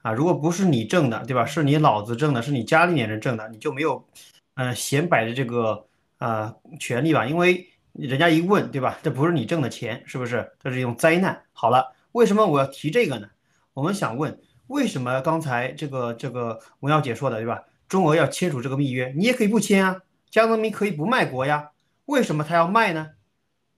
[0.00, 0.10] 啊？
[0.10, 1.44] 如果不是你挣的，对吧？
[1.44, 4.08] 是你老子挣的，是你家里面人挣的，你就没有
[4.54, 5.86] 嗯显摆的这个
[6.16, 7.26] 啊权利吧？
[7.26, 8.98] 因为人家一问，对吧？
[9.02, 10.50] 这不是你挣的钱，是不是？
[10.60, 11.44] 这是一种灾难。
[11.52, 13.28] 好了，为什么我要提这个呢？
[13.74, 17.60] 我们想问，为什么刚才这个这个文耀姐说的，对吧？
[17.88, 20.00] 中俄要签署这个密约，你也可以不签啊。
[20.30, 21.70] 江泽民可以不卖国呀，
[22.06, 23.10] 为什么他要卖呢？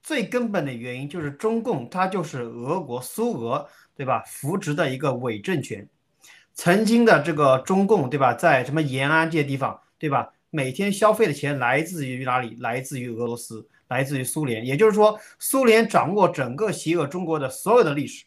[0.03, 4.23] 最根本的原因就是中共它就是俄国苏俄，对吧？
[4.27, 5.89] 扶植的一个伪政权。
[6.53, 8.33] 曾经的这个中共，对吧？
[8.33, 10.29] 在什么延安这些地方，对吧？
[10.51, 12.55] 每天消费的钱来自于哪里？
[12.59, 14.63] 来自于俄罗斯，来自于苏联。
[14.63, 18.25] 也就是说，苏联掌握整个邪恶中国的所有的历史。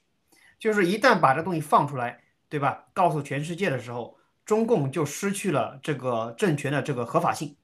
[0.61, 2.85] 就是一旦把这东西放出来，对吧？
[2.93, 7.57] 告诉全世界的时候，中共就失去了这个政权的这个合法性。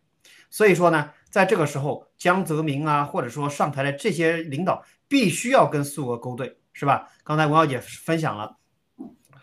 [0.49, 7.09] 所以说呢，在这个时候，江泽民啊，或者说上台的这些领导，必须要跟苏俄勾兑，是吧？
[7.23, 8.57] 刚才文小姐分享了，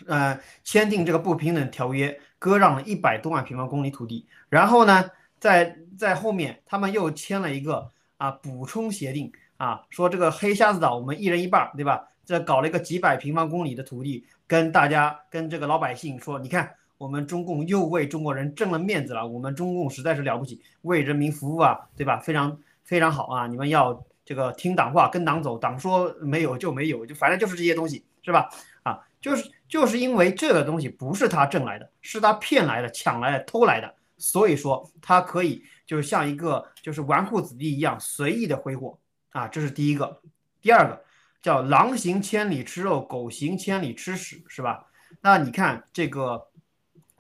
[0.08, 12.08] 呃，签订这个不平等条约，割让了一百多万平方公里土地，然后呢，在在后面他们又签了一个啊补充协定啊，说这个黑瞎子岛我们一人一半，对吧？
[12.26, 22.18] 这搞了一个几百平方公里的土地，跟大家跟这个老百姓说，你看我们中共又为中国人挣了面子了，我们中共实在是了不起，为人民服务啊，对吧？
[22.20, 23.48] 非常非常好啊！
[23.48, 28.50] 你们要这个听党话，跟党走，党说没有就没有，就反正就是这些东西，是吧？
[28.84, 38.98] 啊，就是就是因为这个东西不是他挣来的，是他骗来的、抢来的、偷来的，所以说他可以就是像一个就是纨绔子弟一样随意的挥霍
[39.32, 40.22] 啊，这是第一个，
[40.62, 41.04] 第二个。
[41.42, 44.88] 叫狼行千里吃肉，狗行千里吃屎，是吧？
[45.20, 46.48] 那你看这个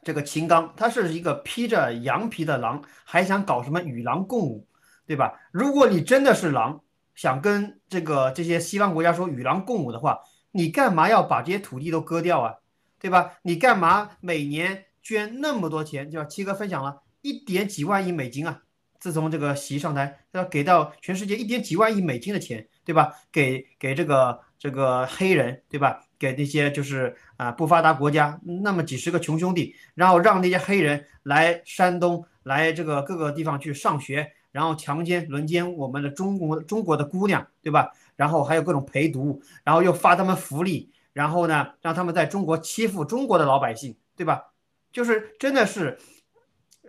[0.02, 4.66] 这个秦刚，他是一个披着羊皮的狼，还想搞什么与狼共舞，
[5.06, 5.38] 对吧？
[5.52, 6.80] 如果你真的是狼，
[7.16, 12.56] 想跟这个这些西方国家说与狼共舞的话，你干嘛要把这些土地都割掉啊？
[13.00, 13.34] 对吧？
[13.42, 16.10] 你干嘛每年捐那么多钱？
[16.10, 16.24] 叫？
[16.24, 18.62] 七哥分享了一点几万亿美金啊！
[19.00, 22.68] 自从这个习上台，要给到全世界一点几万亿美金的钱。
[22.86, 23.14] 对吧？
[23.32, 26.04] 给给这个这个黑人，对吧？
[26.20, 37.90] 给那些就是啊不发达国家那么几十个穷兄弟，然后让那些黑人来山东来这个各个地方去上学，然后强奸轮奸我们的中国中国的姑娘，对吧？
[38.18, 44.44] 然后还有各种陪读，然后又发他们福利，然后呢让他们在中国欺负中国的老百姓，对吧？
[44.92, 45.98] 就是真的是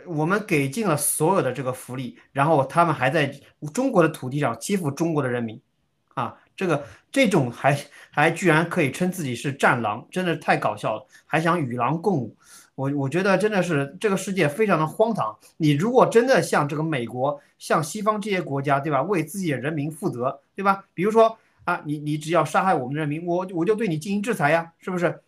[0.07, 3.27] 我们给尽了所有的这个福利，然后他们还在
[3.73, 5.61] 中国的土地上欺负中国的人民，
[6.15, 7.79] 啊，这个这种还
[8.11, 12.37] 还居然可以称自己是战狼，真的太搞笑了，还想与狼共舞。
[12.75, 15.39] 我我觉得真的是这个世界非常的荒唐。
[15.59, 19.01] 你如果真的像这个美国、像西方这些国家，对吧？
[19.03, 20.85] 为自己的人民负责，对吧？
[20.93, 25.21] 比如说啊，你你只要杀害我们的人民，我我就对你进行制裁呀，是不是？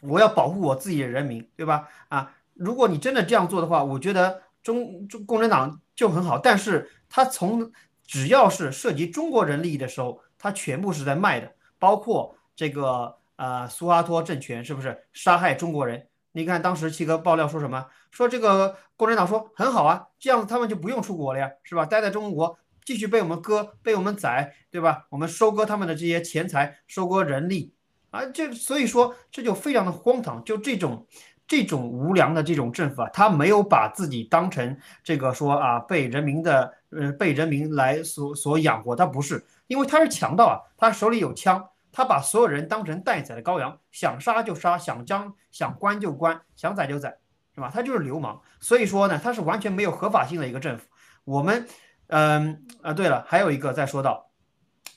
[0.00, 1.88] 我要保护我自己的人民，对吧？
[2.08, 6.38] 啊，如果你真的这样做的话，我觉得中中共产党就很好。
[6.38, 7.72] 但是他从
[8.04, 16.06] 只要是涉及中国人利益的时候，他全部是在卖的，包括这个呃苏哈托政权是不是杀害中国人？
[16.32, 17.86] 你看当时七哥爆料说什么？
[18.10, 21.86] 说这个共产党说很好啊，这样子他们就不用出国了呀，是吧？
[21.86, 25.06] 待在中国继续被我们割、被我们宰，对吧？
[25.10, 27.74] 我们收割他们的这些钱财，收割人力
[28.10, 30.42] 啊，这所以说这就非常的荒唐。
[30.44, 31.06] 就这种
[31.48, 41.68] 这种无良的这种政府啊，他没有把自己当成这个说啊被人民的呃被人民来所所养活，他不是，因为他是强盗啊，他手里有枪。
[41.90, 47.16] 他把所有人当成待宰的羔羊，想杀就杀，想将想关就关，想宰就宰，
[47.54, 47.70] 是吧？
[47.74, 48.40] 他就是流氓。
[48.60, 50.84] 所以说呢，他是完全没有合法性的一个政府。
[51.24, 51.66] 我们，
[52.08, 54.30] 嗯啊，对了，还有一个再说到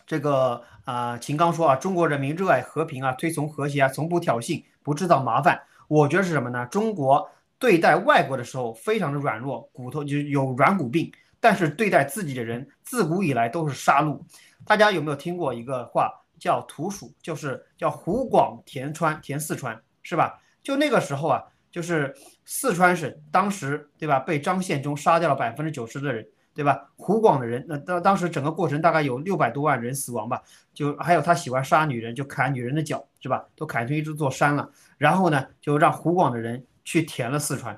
[0.05, 5.59] 这个啊，秦刚说啊，中国人民热爱和平啊，推崇和谐啊，从不挑衅，不制造麻烦。
[5.91, 6.65] 我觉得是什么呢？
[6.67, 7.29] 中国
[7.59, 14.17] 对待外国的时候非常的软弱，骨头就有软骨病，但是对待自己的人，自古以来都是杀戮。
[14.65, 16.09] 大家有没有听过一个话？
[16.39, 20.39] 叫土鼠，就是叫湖广填川填四川，是吧？
[20.63, 22.15] 就那个时候啊，就是
[22.45, 26.25] 四川省当时对吧，被张献忠杀掉了百分之九十的人，
[26.55, 26.89] 对吧？
[26.95, 30.41] 湖广的人，那当当时整个过程大概有六百多万人死亡吧，
[30.73, 33.45] 就还有他喜欢杀女人，就砍女人的脚，是吧？
[33.57, 34.67] 都砍成一座座山了。
[35.01, 37.75] 然后呢，就让湖广的人去填了四川。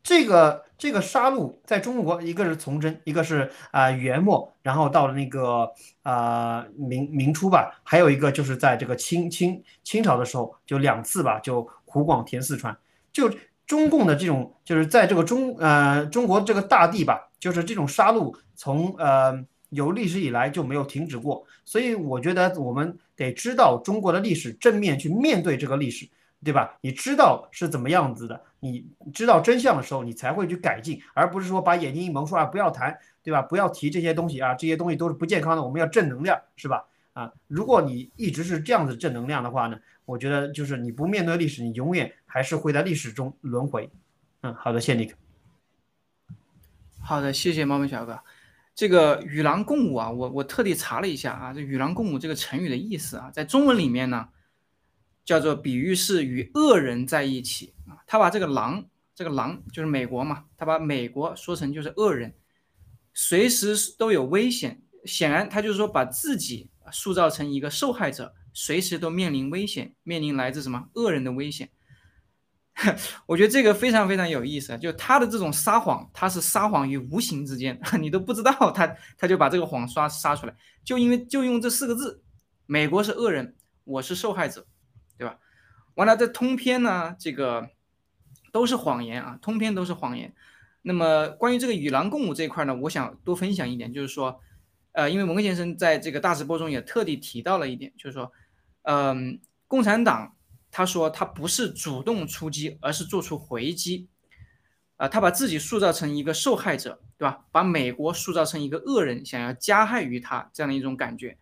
[0.00, 5.68] 这个这个杀戮在中国，一个是崇祯，一个是啊元末，然后到了那个
[6.04, 12.78] 啊明明初吧，还有一个就是在这个清清清朝的时候，就两次吧，就湖广填四川，
[13.12, 13.28] 就
[13.66, 19.36] 中共的这种就是在这个中呃中国这个大地吧，就是这种杀戮从呃
[19.70, 26.08] 有历史以来就没有停止过，所以我觉得我们得知道中国的历史，正面去面对这个历史。
[26.42, 26.78] 对吧？
[26.80, 33.42] 你知道是怎么样子的，你知道真相的时候，你才会去改进，而不是说把眼睛一蒙，说啊不要谈，对吧？
[33.42, 36.86] 不要提这些东西啊，这些东西都是不健康的，我们要正能量，是吧？
[37.12, 43.90] 啊，如果你一直是这样子正能量的话呢，我觉得就是你不面对历史，你永远还是会在历史中轮回。
[44.40, 45.12] 嗯，好的，谢谢你。
[47.02, 48.18] 好的，谢谢猫猫小哥。
[48.74, 54.26] 这个与狼共舞啊，我我特地查了一下啊，这与狼共舞这个成语的意思啊，在中文里面呢。
[55.30, 62.34] 叫做比喻是与恶人在一起啊，他把这个狼，这个狼就是美国嘛，他把美国说成就是恶人，
[63.14, 64.82] 随时都有危险。
[65.04, 71.70] 显然他就是说把自己塑造成一个受害者，随时都面临危险，面临来自什么恶人的危险。
[73.26, 82.20] 我觉得这个非常非常有意思，就他的这种撒谎，他是撒谎于无形之间， 你都不知道他他就把这个谎刷撒出来，就因为就用这四个字，
[82.66, 83.54] 美国是恶人，
[83.84, 84.66] 我是受害者。
[85.94, 87.68] 完了，这通篇呢，这个
[88.52, 90.32] 都是谎言啊，通篇都是谎言。
[90.82, 94.40] 那么关于这个与狼共舞这一块呢，我想多分享一点，就是说，
[94.92, 98.32] 呃，因为文科先生在这个大直播中也特地提到了一点，就是说，
[98.82, 100.34] 嗯，共产党
[100.70, 104.08] 他说他不是主动出击，而是做出回击，
[104.96, 107.44] 啊，他把自己塑造成一个受害者，对吧？
[107.52, 111.36] 把美国塑造成一个恶人，想要加害于他这样的一种感觉。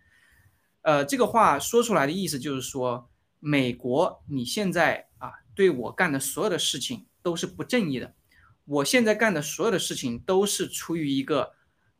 [0.82, 3.07] 呃，这个话说出来的意思就是说。
[3.40, 8.14] 美国，你现在啊，对我干的所有的事情都是不正义的。
[8.64, 11.52] 我现在干的所有的事情都是出于一个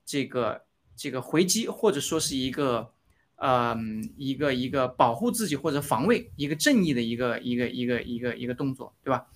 [0.05, 0.65] 这个
[0.97, 2.93] 这个回击，或者说是一个
[3.37, 9.27] 嗯一个一个保护自己或者防卫一个正义的一个一个一个一个一个动作，对吧？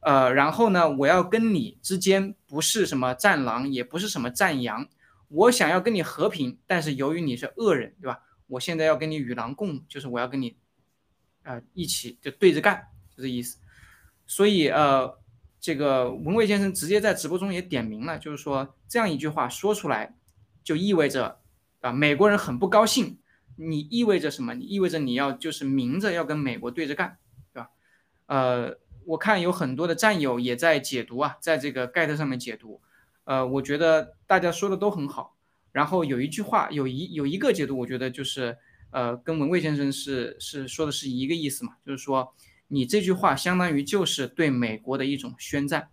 [0.00, 4.88] 呃，然后呢，我要跟你之间不是什么战狼，也不是什么战羊，
[5.28, 8.20] 我想要跟你和平，但是由于你是恶人，对吧？
[8.46, 10.56] 我现在要跟你与狼共，就是我要跟你。
[11.50, 12.86] 啊，一起就对着干，
[13.16, 13.58] 就这意思。
[14.24, 15.18] 所以呃，
[15.60, 20.14] 这个文蔚先生直接在直播中也点名了，就是说这样一句话说出来，
[20.62, 21.40] 就意味着
[21.80, 23.18] 啊，美国人很不高兴。
[23.56, 24.54] 你意味着什么？
[24.54, 27.18] 你意味着你要就是明着要跟美国对着干，
[27.52, 27.70] 对吧？
[28.26, 32.80] 呃，我看有很多的战友也在解读啊，在这个 get 上面解读。
[33.24, 35.36] 呃，我觉得大家说的都很好。
[35.72, 38.58] 然后有一句话，有一有一个解读，我觉得就是。
[38.90, 42.32] 呃，跟文蔚先生是是说的是一个意思嘛，就是说
[42.68, 45.88] 你这句话相当于就是对美国的一种宣战，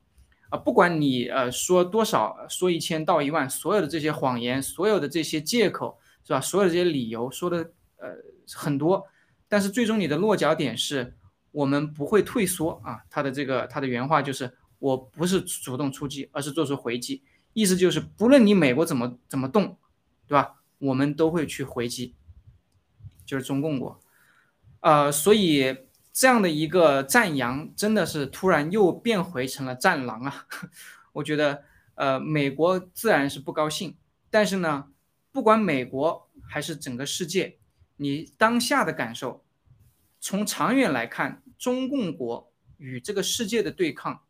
[0.50, 6.41] 啊，不管你呃说多少，说一千道一万，所有的这些谎言，所有的这些借口，是吧？
[6.41, 8.10] 所有的这些理由说的呃
[8.54, 9.06] 很多，
[9.48, 11.16] 但是最终你的落脚点是，
[11.52, 13.00] 我们不会退缩啊。
[13.10, 17.24] 他的这个他的原话就是，我不是主动出击，而是做出回击，
[17.54, 19.78] 意思就是不论你美国怎么怎么动，
[20.28, 20.56] 对吧？
[20.80, 22.14] 我们都会去回击，
[23.28, 24.02] 就是中共国，
[24.80, 25.78] 呃，所以。
[26.20, 30.48] 这样的一个战羊，真的是突然又变回成了战狼啊！
[31.14, 31.64] 我觉得，
[31.94, 33.95] 呃，美国自然是不高兴，
[34.32, 34.88] 但是呢，
[35.32, 37.60] 不管美国还是整个世界，
[37.98, 39.45] 你当下的感受，
[40.20, 44.24] 从长远来看，中共国与这个世界的对抗，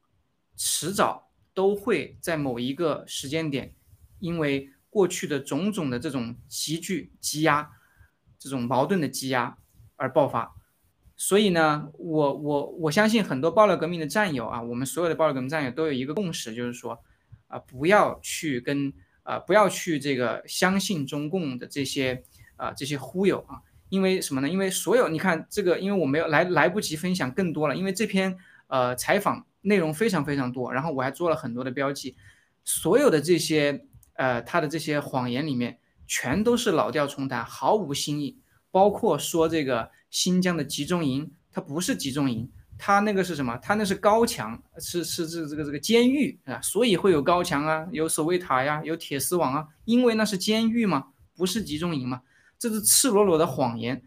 [0.58, 3.74] 迟早都会在某一个时间点，
[4.20, 7.77] 因为过去的种种的这种急剧积压，
[8.38, 9.58] 这种矛盾的积压
[9.96, 10.56] 而爆发。
[11.16, 17.00] 所以呢，我我我相信很多暴乱革命的战友啊，我们所有的暴乱革命战友都有一个共识，就是说，
[17.48, 18.94] 啊，不要去跟
[19.24, 22.24] 啊，不要去这个相信中共的这些
[22.56, 24.48] 啊这些忽悠啊，因为什么呢？
[24.48, 28.38] 因为所有你看这个，因为我没有来来不及分享更多了，因为这篇
[28.68, 32.16] 呃采访内容非常非常多，然后我还做了很多的标记，
[32.64, 38.40] 所有的这些呃他的这些谎言里面，全都是老调重弹，毫无新意，
[38.72, 39.92] 包括说这个。
[40.10, 43.58] 新疆的集中营，它不是集中营，它那个是什么？
[43.58, 52.22] 它那是高墙，是是这这个这个监狱啊，所以会有高墙啊，有守卫塔呀，有铁丝网啊，因为那是监狱嘛，不是集中营嘛，
[52.58, 54.02] 这是赤裸裸的谎言，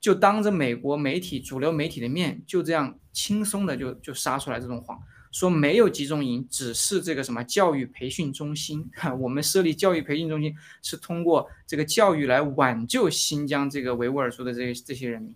[0.00, 5.00] 就当着美国媒体、主流媒体的面，就这样轻松的就就杀出来这种谎。
[5.30, 8.90] 说没有集中营，只是这个什么教育培训中心。
[9.20, 10.52] 我们设立教育培训中心
[10.82, 15.32] 是通过这个教育来挽救新疆这个维吾尔族的这这些人民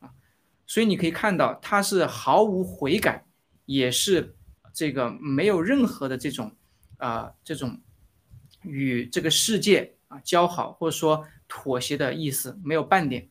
[0.00, 0.10] 啊。
[0.66, 3.24] 所以你可以看到，他是毫无悔改，
[3.64, 4.34] 也是
[4.74, 6.54] 这个没有任何的这种
[6.98, 7.80] 啊这种
[8.62, 13.30] 与这个世界啊交好或者说妥协的意思，没有半点。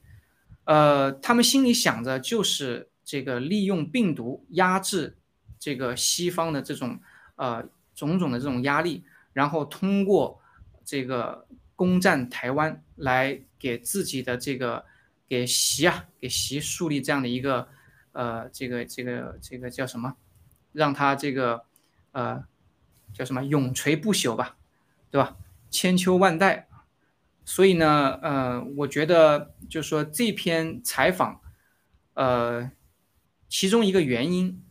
[0.64, 5.20] 呃，他们心里想着就是这个利用病毒压制。
[5.62, 7.00] 这个西方的这种
[7.36, 7.64] 呃
[7.94, 10.42] 种种的这种压力，然后通过
[10.84, 14.84] 这个攻占台湾来给自己的这个
[15.30, 17.68] 给习啊给习树立这样的一个
[18.14, 20.16] 呃这个这个这个叫什么，
[20.72, 21.64] 让他这个
[22.14, 22.44] 呃
[23.14, 24.58] 叫什么永垂不朽吧，
[25.12, 25.38] 对吧？
[25.70, 26.68] 千秋万代。
[27.46, 31.40] 所以呢，呃，我觉得就是说这篇采访，
[32.16, 32.72] 呃，
[33.48, 34.64] 其中一个原因。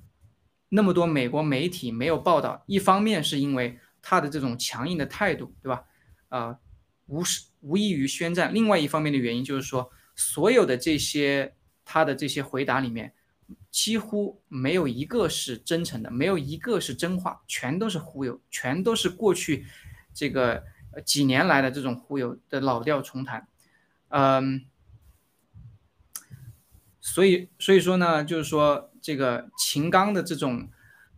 [0.72, 5.84] 那么多美国媒体没有报道，一方面是因为他的这种强硬的态度，对吧？
[6.28, 6.58] 啊，
[7.06, 8.54] 无是无异于宣战。
[8.54, 13.12] 另外一方面的原因就是说，所有的这些他的这些回答里面，
[13.72, 19.66] 几乎没有一个是真诚的，没有一个是真话，全都是忽悠，全都是过去
[20.14, 20.62] 这个
[21.04, 23.48] 几年来的这种忽悠的老调重弹。
[24.10, 24.64] 嗯，
[27.00, 28.89] 所以所以说呢，就是说。
[29.00, 30.68] 这个秦刚的这种，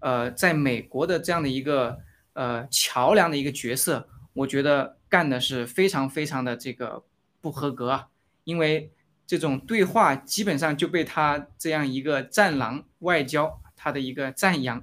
[0.01, 1.99] 呃，在美国的这样的一个
[2.33, 7.05] 呃桥梁的一个角色，我觉得干的是非常非常的这个
[7.41, 8.09] 不合格啊，
[8.45, 8.93] 因为
[9.27, 14.83] 这种对话基本上就被他这样一个战狼外交，他的一个战羊，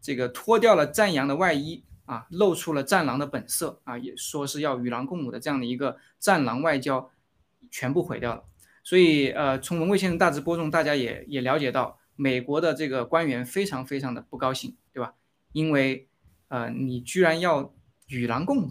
[0.00, 7.10] 这个脱掉了战羊的外衣啊，露出了战狼的本色啊，也说是要与狼共舞的这样的一个战狼外交，
[7.70, 8.44] 全部毁掉了。
[8.82, 15.14] 所以，呃，从文贵先生大致播中，大家也也了解到，美国的这个官员非常非常的不高兴，对吧？
[15.52, 16.08] 因为，
[16.48, 17.72] 呃，你居然要
[18.08, 18.70] 与狼共舞。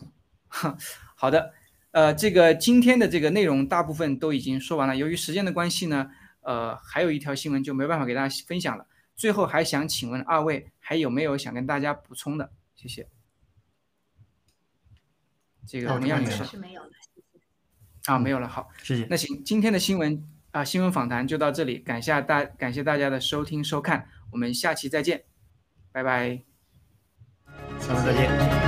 [1.15, 1.53] 好的，
[1.91, 4.95] 呃，这个今天的这个内容大部分都已经说完了。
[4.95, 6.11] 由于时间的关系呢，
[6.41, 8.85] 呃，还有一条新闻就没办法给大家分享了。
[9.15, 12.51] 最后还想请问二位，还有没有想跟大家补充的？
[12.75, 13.07] 谢谢。
[15.65, 16.43] 这个同样女士。
[18.06, 19.07] 啊，没有了，好，谢谢。
[19.10, 25.23] 那行，今天的新闻啊，新闻访谈就到这里，感谢大感谢大家的收听收看，我们下期再见，
[25.91, 26.41] 拜拜，
[27.80, 28.60] 下次再见。